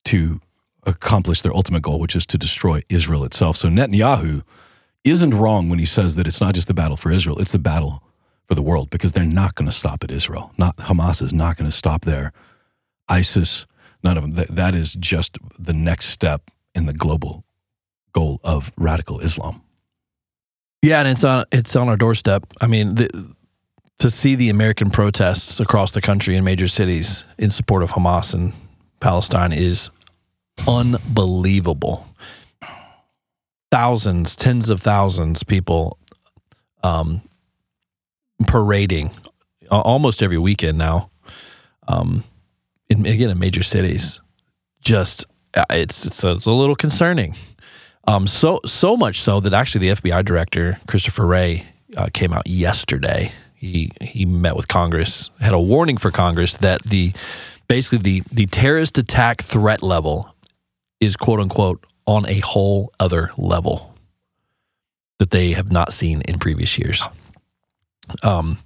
[0.04, 0.40] to
[0.84, 3.56] accomplish their ultimate goal, which is to destroy Israel itself.
[3.56, 4.44] So Netanyahu
[5.02, 7.58] isn't wrong when he says that it's not just the battle for Israel; it's the
[7.58, 8.04] battle
[8.46, 10.52] for the world because they're not going to stop at Israel.
[10.56, 12.32] Not Hamas is not going to stop there.
[13.08, 13.66] ISIS,
[14.02, 14.46] none of them.
[14.48, 17.44] That, is just the next step in the global
[18.12, 19.62] goal of radical Islam.
[20.82, 22.46] Yeah, and it's on it's on our doorstep.
[22.60, 23.34] I mean, the,
[23.98, 28.32] to see the American protests across the country in major cities in support of Hamas
[28.34, 28.54] and
[29.00, 29.90] Palestine is
[30.66, 32.06] unbelievable.
[33.70, 35.98] Thousands, tens of thousands people
[36.82, 37.22] um,
[38.46, 39.10] parading
[39.70, 41.10] almost every weekend now.
[41.86, 42.24] Um,
[42.90, 44.20] in, again, in major cities,
[44.82, 45.24] just
[45.54, 47.36] uh, it's it's a, it's a little concerning.
[48.06, 51.66] Um, so so much so that actually the FBI director Christopher Wray
[51.96, 53.32] uh, came out yesterday.
[53.54, 57.12] He he met with Congress, had a warning for Congress that the
[57.68, 60.34] basically the the terrorist attack threat level
[61.00, 63.86] is quote unquote on a whole other level.
[65.18, 67.06] that they have not seen in previous years.
[68.22, 68.58] Um,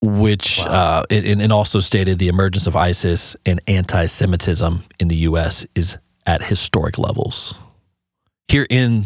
[0.00, 5.66] which uh, it, and also stated the emergence of ISIS and anti-Semitism in the U.S.
[5.74, 5.96] is
[6.26, 7.54] at historic levels
[8.48, 9.04] here in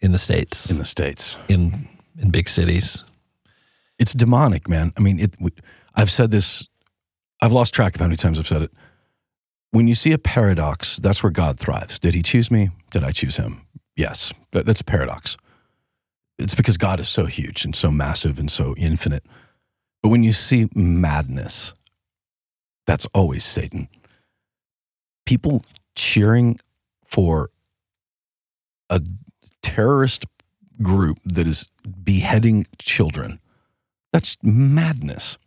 [0.00, 1.36] in the states in the states.
[1.48, 1.88] in
[2.18, 3.04] in big cities.
[3.98, 4.92] It's demonic, man.
[4.96, 5.34] I mean, it.
[5.94, 6.66] I've said this.
[7.40, 8.70] I've lost track of how many times I've said it.
[9.70, 11.98] When you see a paradox, that's where God thrives.
[11.98, 12.70] Did He choose me?
[12.90, 13.62] Did I choose Him?
[13.96, 15.36] Yes, That- that's a paradox.
[16.38, 19.24] It's because God is so huge and so massive and so infinite.
[20.04, 21.72] But when you see madness,
[22.86, 23.88] that's always Satan.
[25.24, 25.64] People
[25.96, 26.60] cheering
[27.06, 27.48] for
[28.90, 29.00] a
[29.62, 30.26] terrorist
[30.82, 31.70] group that is
[32.04, 33.40] beheading children.
[34.12, 35.38] That's madness.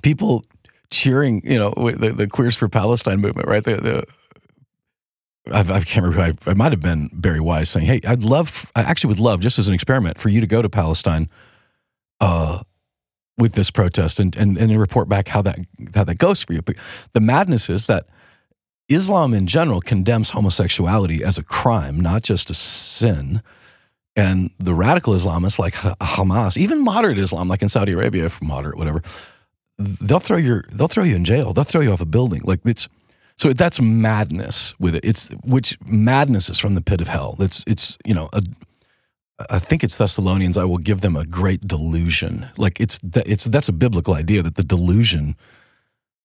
[0.00, 0.42] People
[0.90, 3.62] cheering, you know, the, the Queers for Palestine movement, right?
[3.62, 6.38] The, the I can't remember.
[6.46, 9.40] I, I might have been Bari Weiss saying, "Hey, I'd love, I actually would love,
[9.40, 11.28] just as an experiment, for you to go to Palestine,
[12.22, 12.62] uh,
[13.38, 15.58] with this protest and and and report back how that
[15.94, 16.76] how that goes for you." But
[17.12, 18.06] the madness is that
[18.88, 23.42] Islam in general condemns homosexuality as a crime, not just a sin.
[24.14, 28.76] And the radical Islamists like Hamas, even moderate Islam, like in Saudi Arabia, if moderate,
[28.76, 29.02] whatever,
[29.78, 31.52] they'll throw your they'll throw you in jail.
[31.52, 32.42] They'll throw you off a building.
[32.44, 32.88] Like it's
[33.36, 35.04] so that's madness with it.
[35.04, 37.36] It's which madness is from the pit of hell.
[37.38, 38.42] It's it's you know a,
[39.50, 40.56] I think it's Thessalonians.
[40.56, 42.48] I will give them a great delusion.
[42.56, 45.36] Like it's it's that's a biblical idea that the delusion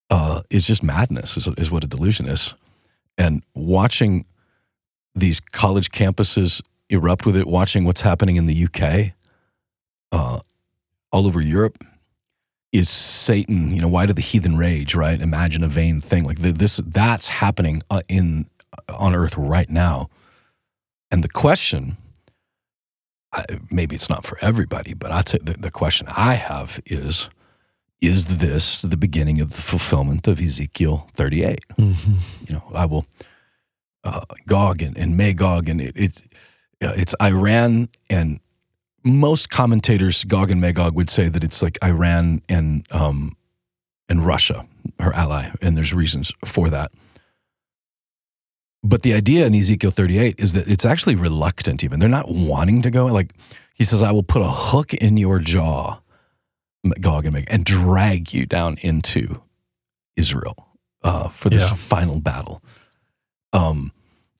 [0.09, 1.37] uh, is just madness.
[1.37, 2.53] Is, is what a delusion is.
[3.17, 4.25] And watching
[5.15, 9.13] these college campuses erupt with it, watching what's happening in the UK,
[10.11, 10.39] uh,
[11.11, 11.83] all over Europe,
[12.71, 13.71] is Satan.
[13.71, 14.95] You know, why do the heathen rage?
[14.95, 15.19] Right?
[15.19, 16.77] Imagine a vain thing like th- this.
[16.77, 18.47] That's happening uh, in
[18.89, 20.09] on Earth right now.
[21.09, 21.97] And the question,
[23.33, 27.29] I, maybe it's not for everybody, but I'd say the, the question I have is:
[28.01, 31.65] Is this the beginning of the fulfillment of Ezekiel thirty-eight?
[32.47, 33.05] you know, I will
[34.03, 36.21] uh, Gog and, and Magog, and it, it's
[36.81, 38.39] uh, it's Iran and
[39.03, 43.35] most commentators, Gog and Magog, would say that it's like Iran and um,
[44.09, 44.65] and Russia,
[44.99, 46.91] her ally, and there's reasons for that.
[48.83, 51.83] But the idea in Ezekiel 38 is that it's actually reluctant.
[51.83, 53.07] Even they're not wanting to go.
[53.07, 53.33] Like
[53.73, 55.99] he says, "I will put a hook in your jaw,
[57.01, 59.41] Gog and Magog, and drag you down into
[60.15, 60.67] Israel
[61.03, 61.75] uh, for this Yeah.
[61.75, 62.63] final battle."
[63.51, 63.91] Um,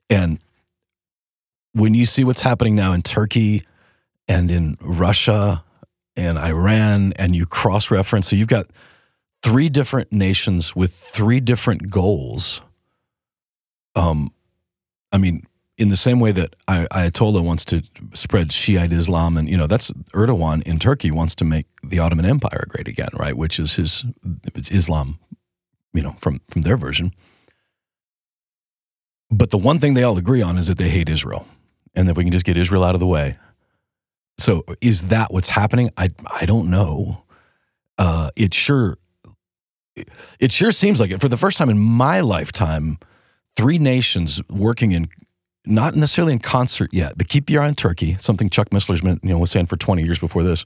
[0.09, 0.39] and
[1.73, 3.63] when you see what's happening now in Turkey
[4.27, 5.63] and in Russia
[6.15, 8.67] and Iran, and you cross reference, so you've got
[9.43, 12.61] three different nations with three different goals.
[13.97, 14.31] Um,
[15.11, 15.45] I mean,
[15.77, 17.81] in the same way that Ayatollah wants to
[18.13, 22.25] spread Shiite Islam, and you know that's Erdogan in Turkey wants to make the Ottoman
[22.25, 23.35] Empire great again, right?
[23.35, 24.05] Which is his,
[24.55, 25.19] it's Islam,
[25.93, 27.13] you know, from from their version.
[29.29, 31.47] But the one thing they all agree on is that they hate Israel,
[31.95, 33.37] and that we can just get Israel out of the way.
[34.39, 35.91] So, is that what's happening?
[35.97, 37.23] I I don't know.
[37.97, 38.97] Uh, it sure
[40.39, 41.21] it sure seems like it.
[41.21, 42.99] For the first time in my lifetime,
[43.57, 45.09] three nations working in
[45.65, 48.15] not necessarily in concert yet, but keep your eye on Turkey.
[48.19, 50.63] Something Chuck Missler's been you know was saying for twenty years before this.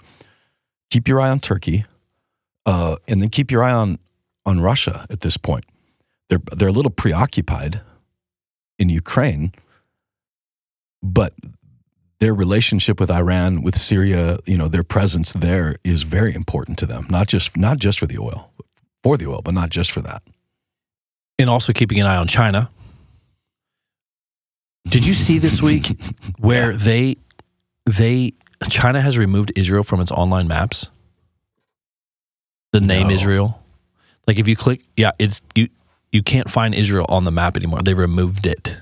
[0.92, 1.86] Keep your eye on Turkey,
[2.68, 3.98] uh, and then keep your eye on
[4.46, 5.08] on Russia.
[5.10, 5.66] At this point,
[6.30, 7.82] they're they're a little preoccupied
[8.78, 9.54] in Ukraine,
[11.02, 11.34] but
[12.20, 16.86] their relationship with Iran, with Syria, you know, their presence there is very important to
[16.86, 17.08] them.
[17.10, 18.52] Not just not just for the oil,
[19.04, 20.22] for the oil, but not just for that.
[21.40, 22.70] and also keeping an eye on China.
[24.88, 26.00] Did you see this week
[26.40, 27.18] where they
[27.86, 28.34] they
[28.70, 30.90] China has removed Israel from its online maps?
[32.72, 33.14] The name No.
[33.14, 33.64] Israel.
[34.28, 35.70] Like if you click yeah, it's you
[36.12, 37.80] you can't find Israel on the map anymore.
[37.84, 38.78] They removed it.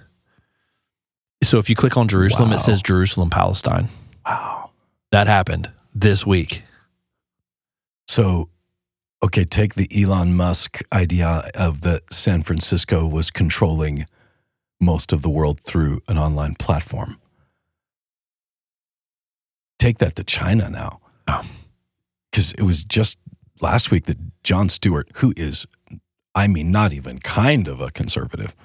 [1.43, 2.55] So if you click on Jerusalem, Wow.
[2.55, 3.89] it says Jerusalem, Palestine.
[4.25, 4.71] Wow.
[5.11, 6.63] That happened this week.
[8.07, 8.49] So,
[9.23, 14.05] okay, take the Elon Musk idea of that San Francisco was controlling
[14.79, 17.17] most of the world through an online platform.
[19.77, 20.99] Take that to China now.
[21.27, 21.45] Oh.
[22.31, 23.17] Because it was just
[23.61, 25.65] last week that Jon Stewart, who is,
[26.35, 28.55] I mean, not even kind of a conservative,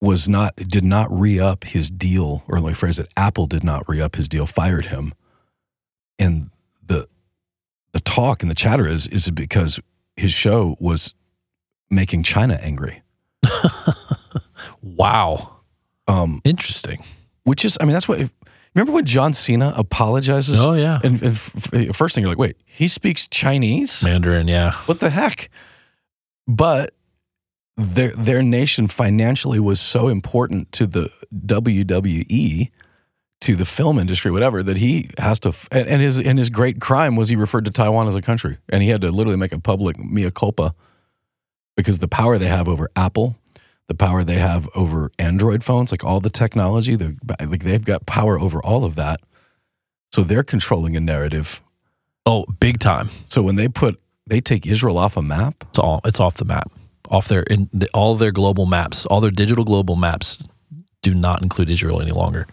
[0.00, 3.64] was not, did not re up his deal, or let me phrase it, Apple did
[3.64, 5.14] not re up his deal, fired him.
[6.18, 6.50] And
[6.84, 7.06] the,
[7.92, 9.80] the talk and the chatter is is because
[10.16, 11.14] his show was
[11.90, 13.02] making China angry.
[14.84, 15.60] Wow.
[16.06, 17.02] Um, Interesting.
[17.44, 18.30] which is, I mean, that's what.
[18.74, 20.60] Remember when John Cena apologizes?
[20.60, 20.98] Oh, yeah.
[21.04, 24.02] And, and f- first thing you're like, wait, he speaks Chinese?
[24.02, 24.72] Mandarin, yeah.
[24.86, 25.48] What the heck?
[26.48, 26.92] But
[27.76, 32.70] their their nation financially was so important to the WWE,
[33.42, 35.54] to the film industry, whatever, that he has to.
[35.70, 38.58] And and his and his great crime was he referred to Taiwan as a country,
[38.68, 40.74] and he had to literally make a public mea culpa
[41.76, 43.36] because the power they have over Apple,
[43.88, 48.38] the power they have over Android phones, like all the technology, like they've got power
[48.38, 49.20] over all of that.
[50.12, 51.60] So they're controlling a narrative.
[52.24, 53.10] Oh, big time.
[53.26, 56.44] So when they put they take Israel off a map, It's all it's off the
[56.44, 56.70] map.
[57.10, 60.42] Off their in the, all their global maps, all their digital global maps
[61.02, 62.46] do not include Israel any longer.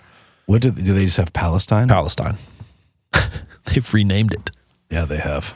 [0.46, 1.88] what do, they, do they just have Palestine?
[1.88, 2.38] Palestine.
[3.66, 4.52] They've renamed it.
[4.90, 5.56] yeah, they have.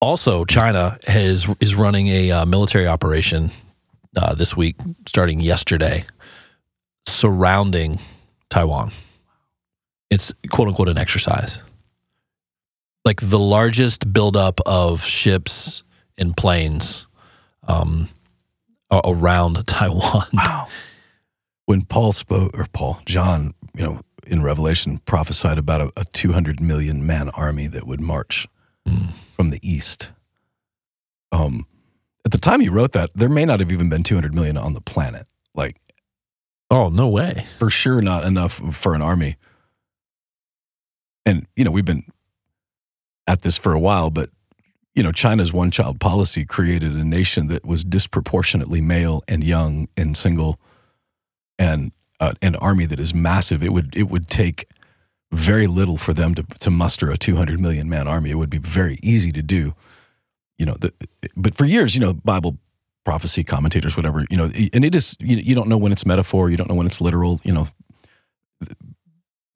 [0.00, 3.52] Also, China has is running a uh, military operation
[4.16, 6.04] uh, this week, starting yesterday,
[7.06, 7.98] surrounding
[8.50, 8.92] Taiwan.
[10.10, 11.62] It's quote unquote an exercise,
[13.04, 15.82] like the largest buildup of ships
[16.18, 17.06] and planes
[17.66, 18.08] um,
[18.90, 20.26] around Taiwan.
[20.32, 20.68] Wow.
[21.66, 26.60] When Paul spoke, or Paul, John, you know, in Revelation prophesied about a, a 200
[26.60, 28.46] million man army that would march
[28.86, 29.14] Mm.
[29.34, 30.12] from the east.
[31.32, 31.66] Um,
[32.26, 34.72] at the time he wrote that, there may not have even been 200 million on
[34.74, 35.28] the planet.
[35.54, 35.76] Like,
[36.68, 37.46] Oh no way!
[37.60, 39.36] for sure, not enough for an army.
[41.24, 42.02] And, you know, we've been
[43.28, 44.30] at this for a while, but,
[44.92, 49.86] you know, China's one child policy created a nation that was disproportionately male and young
[49.96, 50.58] and single
[51.60, 53.62] and uh, an army that is massive.
[53.62, 54.68] It would, it would take
[55.30, 58.30] very little for them to, to muster a 200 million man army.
[58.30, 59.74] It would be very easy to do,
[60.58, 60.92] you know, the,
[61.36, 62.58] but for years, you know, Bible
[63.04, 66.50] prophecy commentators, whatever, you know, and it is, you, you don't know when it's metaphor,
[66.50, 67.68] you don't know when it's literal, you know.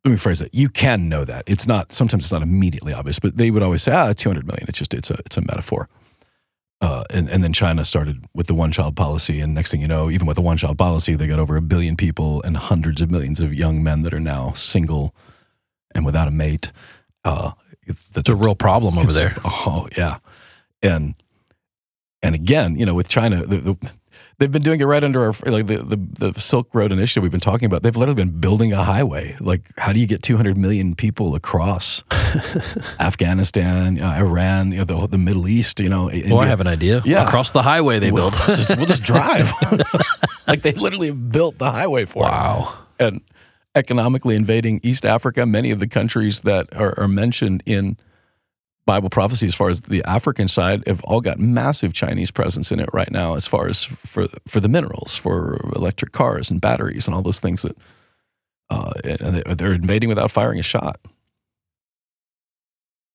[0.05, 0.51] Let me phrase it.
[0.53, 1.45] You can know that.
[1.47, 4.65] It's not, sometimes it's not immediately obvious, but they would always say, ah, 200 million.
[4.69, 5.89] It's just, it's a, it's a metaphor.
[6.81, 9.41] Uh, and, and then China started with the one child policy.
[9.41, 11.61] And next thing you know, even with the one child policy, they got over a
[11.61, 15.15] billion people and hundreds of millions of young men that are now single
[15.95, 16.73] and without a mate.
[17.23, 17.53] Uh,
[18.13, 19.37] that It's a real problem over there.
[19.45, 20.19] Oh yeah,
[20.83, 21.15] and
[22.23, 23.91] and again, you know, with China, the, the,
[24.39, 27.31] they've been doing it right under our like the, the the Silk Road initiative we've
[27.33, 27.83] been talking about.
[27.83, 29.37] They've literally been building a highway.
[29.41, 32.03] Like, how do you get 200 million people across
[33.01, 35.81] Afghanistan, uh, Iran, you know, the the Middle East?
[35.81, 36.37] You know, Well, India?
[36.37, 37.03] I have an idea.
[37.05, 37.27] Yeah.
[37.27, 38.43] across the highway they We'll built.
[38.57, 39.53] just, we'll just drive.
[40.47, 42.79] like they literally built the highway for it wow.
[42.99, 43.21] and
[43.75, 45.47] economically invading East Africa.
[45.47, 47.97] Many of the countries that are, are mentioned in
[48.87, 52.81] Bible prophecy, as far as the African side, have all got massive Chinese presence in
[52.81, 57.07] it right now, as far as for for the minerals, for electric cars and batteries
[57.07, 57.77] and all those things that
[58.71, 60.99] uh, they- they're invading without firing a shot.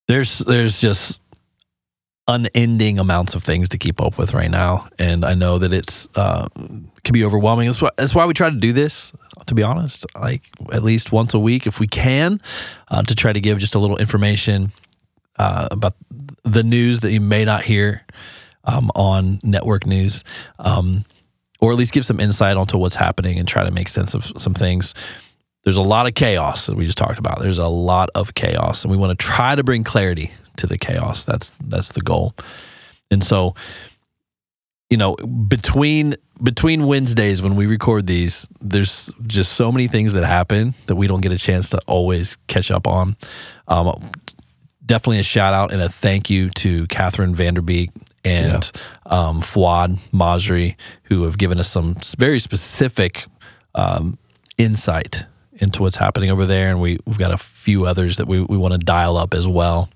[0.07, 1.19] there's there's just
[2.27, 6.07] unending amounts of things to keep up with right now, and I know that it's
[6.15, 6.47] uh,
[7.03, 7.67] can be overwhelming.
[7.67, 9.11] That's why that's why we try to do this.
[9.47, 12.41] To be honest, like at least once a week if we can,
[12.89, 14.71] uh, to try to give just a little information
[15.37, 15.95] uh, about
[16.43, 18.05] the news that you may not hear
[18.63, 20.23] um, on network news,
[20.59, 21.03] um,
[21.59, 24.31] or at least give some insight onto what's happening and try to make sense of
[24.37, 24.93] some things
[25.65, 27.39] there's a lot of chaos that we just talked about.
[27.39, 30.77] There's a lot of chaos, and we want to try to bring clarity to the
[30.77, 31.25] chaos.
[31.25, 32.33] That's that's the goal.
[33.11, 33.55] And so,
[34.91, 40.23] you know, between between Wednesdays when we record these, there's just so many things that
[40.23, 43.17] happen that we don't get a chance to always catch up on.
[43.67, 43.99] Um,
[44.85, 47.89] definitely a shout out and a thank you to Catherine Vanderbeek
[48.23, 48.71] and
[49.05, 53.25] um, Fouad Masri, who have given us some very specific
[53.73, 54.17] um,
[54.57, 56.69] insight into what's happening over there.
[56.69, 59.47] And we, we've got a few others that we, we want to dial up as
[59.47, 59.89] well.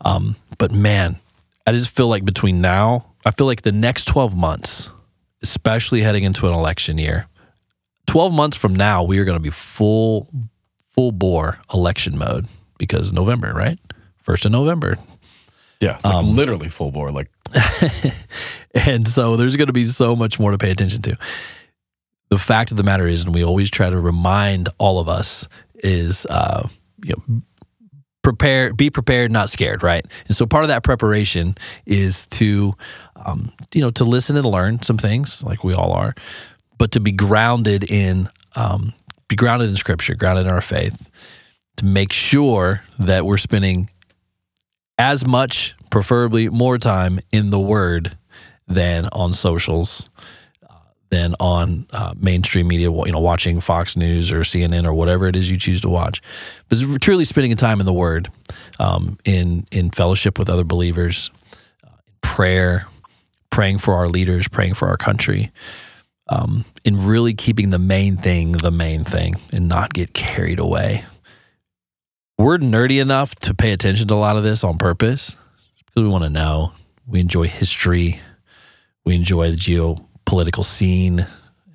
[0.00, 1.18] Um, but man,
[1.66, 4.88] I just feel like between now, I feel like the next 12 months,
[5.42, 7.26] especially heading into an election year,
[8.06, 10.28] 12 months from now, we are going to be full,
[10.90, 12.46] full bore election mode
[12.78, 13.78] because November, right?
[14.28, 14.98] First of November.
[15.80, 17.10] Yeah, like literally full bore.
[17.10, 17.30] Like
[18.74, 21.16] and so there's going to be so much more to pay attention to.
[22.28, 25.48] The fact of the matter is, and we always try to remind all of us,
[25.76, 26.68] is uh,
[27.02, 27.40] you know,
[28.22, 30.06] prepare, be prepared, not scared, right?
[30.26, 31.54] And so part of that preparation
[31.86, 32.74] is to,
[33.24, 36.14] um, you know, to listen and learn some things, like we all are,
[36.76, 38.92] but to be grounded in, um,
[39.26, 41.08] be grounded in Scripture, grounded in our faith,
[41.78, 43.88] to make sure that we're spending
[44.98, 48.16] as much, preferably more time in the Word
[48.66, 50.10] than on socials.
[50.68, 50.74] Uh,
[51.10, 55.36] than on uh, mainstream media, you know, watching Fox News or CNN or whatever it
[55.36, 56.20] is you choose to watch.
[56.68, 58.30] But truly spending time in the Word,
[58.78, 61.30] um, in in fellowship with other believers,
[61.86, 61.90] uh,
[62.20, 62.86] prayer,
[63.50, 65.50] praying for our leaders, praying for our country,
[66.28, 71.04] um, in really keeping the main thing the main thing and not get carried away.
[72.38, 75.36] We're nerdy enough to pay attention to a lot of this on purpose
[75.76, 76.72] because we want to know.
[77.04, 78.20] We enjoy history.
[79.04, 81.26] We enjoy the geopolitical scene,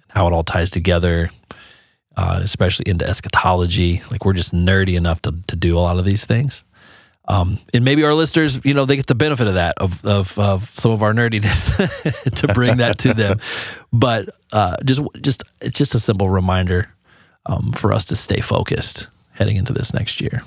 [0.07, 1.29] how it all ties together,
[2.15, 4.03] uh, especially into eschatology.
[4.09, 6.63] Like we're just nerdy enough to, to do a lot of these things.
[7.27, 10.39] Um, and maybe our listeners, you know, they get the benefit of that, of, of,
[10.39, 11.75] of some of our nerdiness
[12.35, 13.39] to bring that to them.
[13.91, 16.89] But uh, just, just, it's just a simple reminder
[17.45, 20.43] um, for us to stay focused heading into this next year.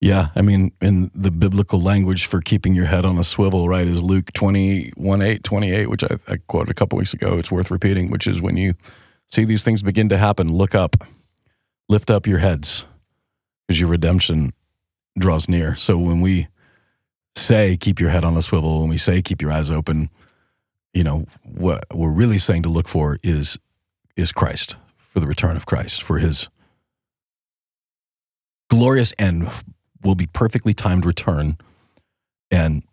[0.00, 3.88] Yeah, I mean, in the biblical language for keeping your head on a swivel, right,
[3.88, 7.38] is Luke 21 8, 28, which I, I quoted a couple weeks ago.
[7.38, 8.74] It's worth repeating, which is when you
[9.26, 10.96] see these things begin to happen, look up,
[11.88, 12.84] lift up your heads,
[13.66, 14.52] because your redemption
[15.18, 15.74] draws near.
[15.76, 16.48] So when we
[17.34, 20.10] say keep your head on a swivel, when we say keep your eyes open,
[20.92, 23.58] you know, what we're really saying to look for is
[24.14, 26.48] is Christ, for the return of Christ, for his
[28.68, 29.50] glorious and
[30.02, 31.58] will be perfectly timed return.
[32.50, 32.84] And,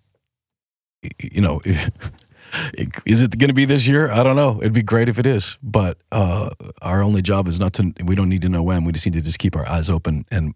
[1.19, 1.61] you know,
[3.05, 4.09] is it going to be this year?
[4.09, 4.59] I don't know.
[4.59, 5.57] It'd be great if it is.
[5.61, 6.49] But uh,
[6.81, 8.83] our only job is not to, we don't need to know when.
[8.83, 10.25] We just need to just keep our eyes open.
[10.31, 10.53] And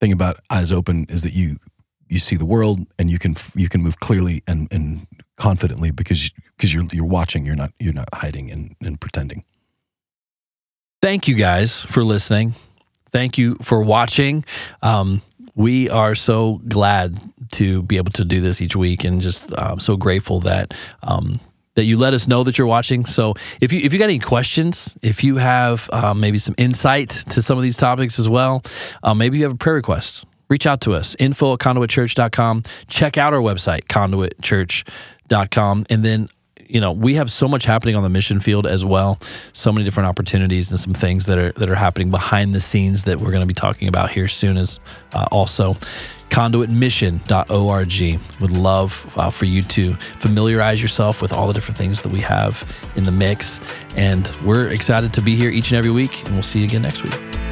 [0.00, 1.56] thing about eyes open is that you,
[2.08, 6.30] you see the world and you can, you can move clearly and, and confidently because,
[6.56, 9.44] because you're, you're watching, you're not, you're not hiding and, and pretending.
[11.02, 12.54] Thank you guys for listening.
[13.10, 14.44] Thank you for watching.
[14.82, 15.22] Um,
[15.54, 17.18] we are so glad
[17.52, 21.40] to be able to do this each week and just uh, so grateful that um,
[21.74, 23.06] that you let us know that you're watching.
[23.06, 27.10] So if you if you got any questions, if you have um, maybe some insight
[27.30, 28.62] to some of these topics as well,
[29.02, 32.64] um, maybe you have a prayer request, reach out to us, info at conduitchurch.com.
[32.88, 35.86] Check out our website, conduitchurch.com.
[35.88, 36.28] And then
[36.68, 39.18] you know we have so much happening on the mission field as well.
[39.52, 43.04] So many different opportunities and some things that are that are happening behind the scenes
[43.04, 44.80] that we're going to be talking about here soon as
[45.12, 45.74] uh, also.
[46.28, 52.10] conduitmission.org would love uh, for you to familiarize yourself with all the different things that
[52.10, 52.64] we have
[52.96, 53.60] in the mix.
[53.94, 56.82] And we're excited to be here each and every week and we'll see you again
[56.82, 57.45] next week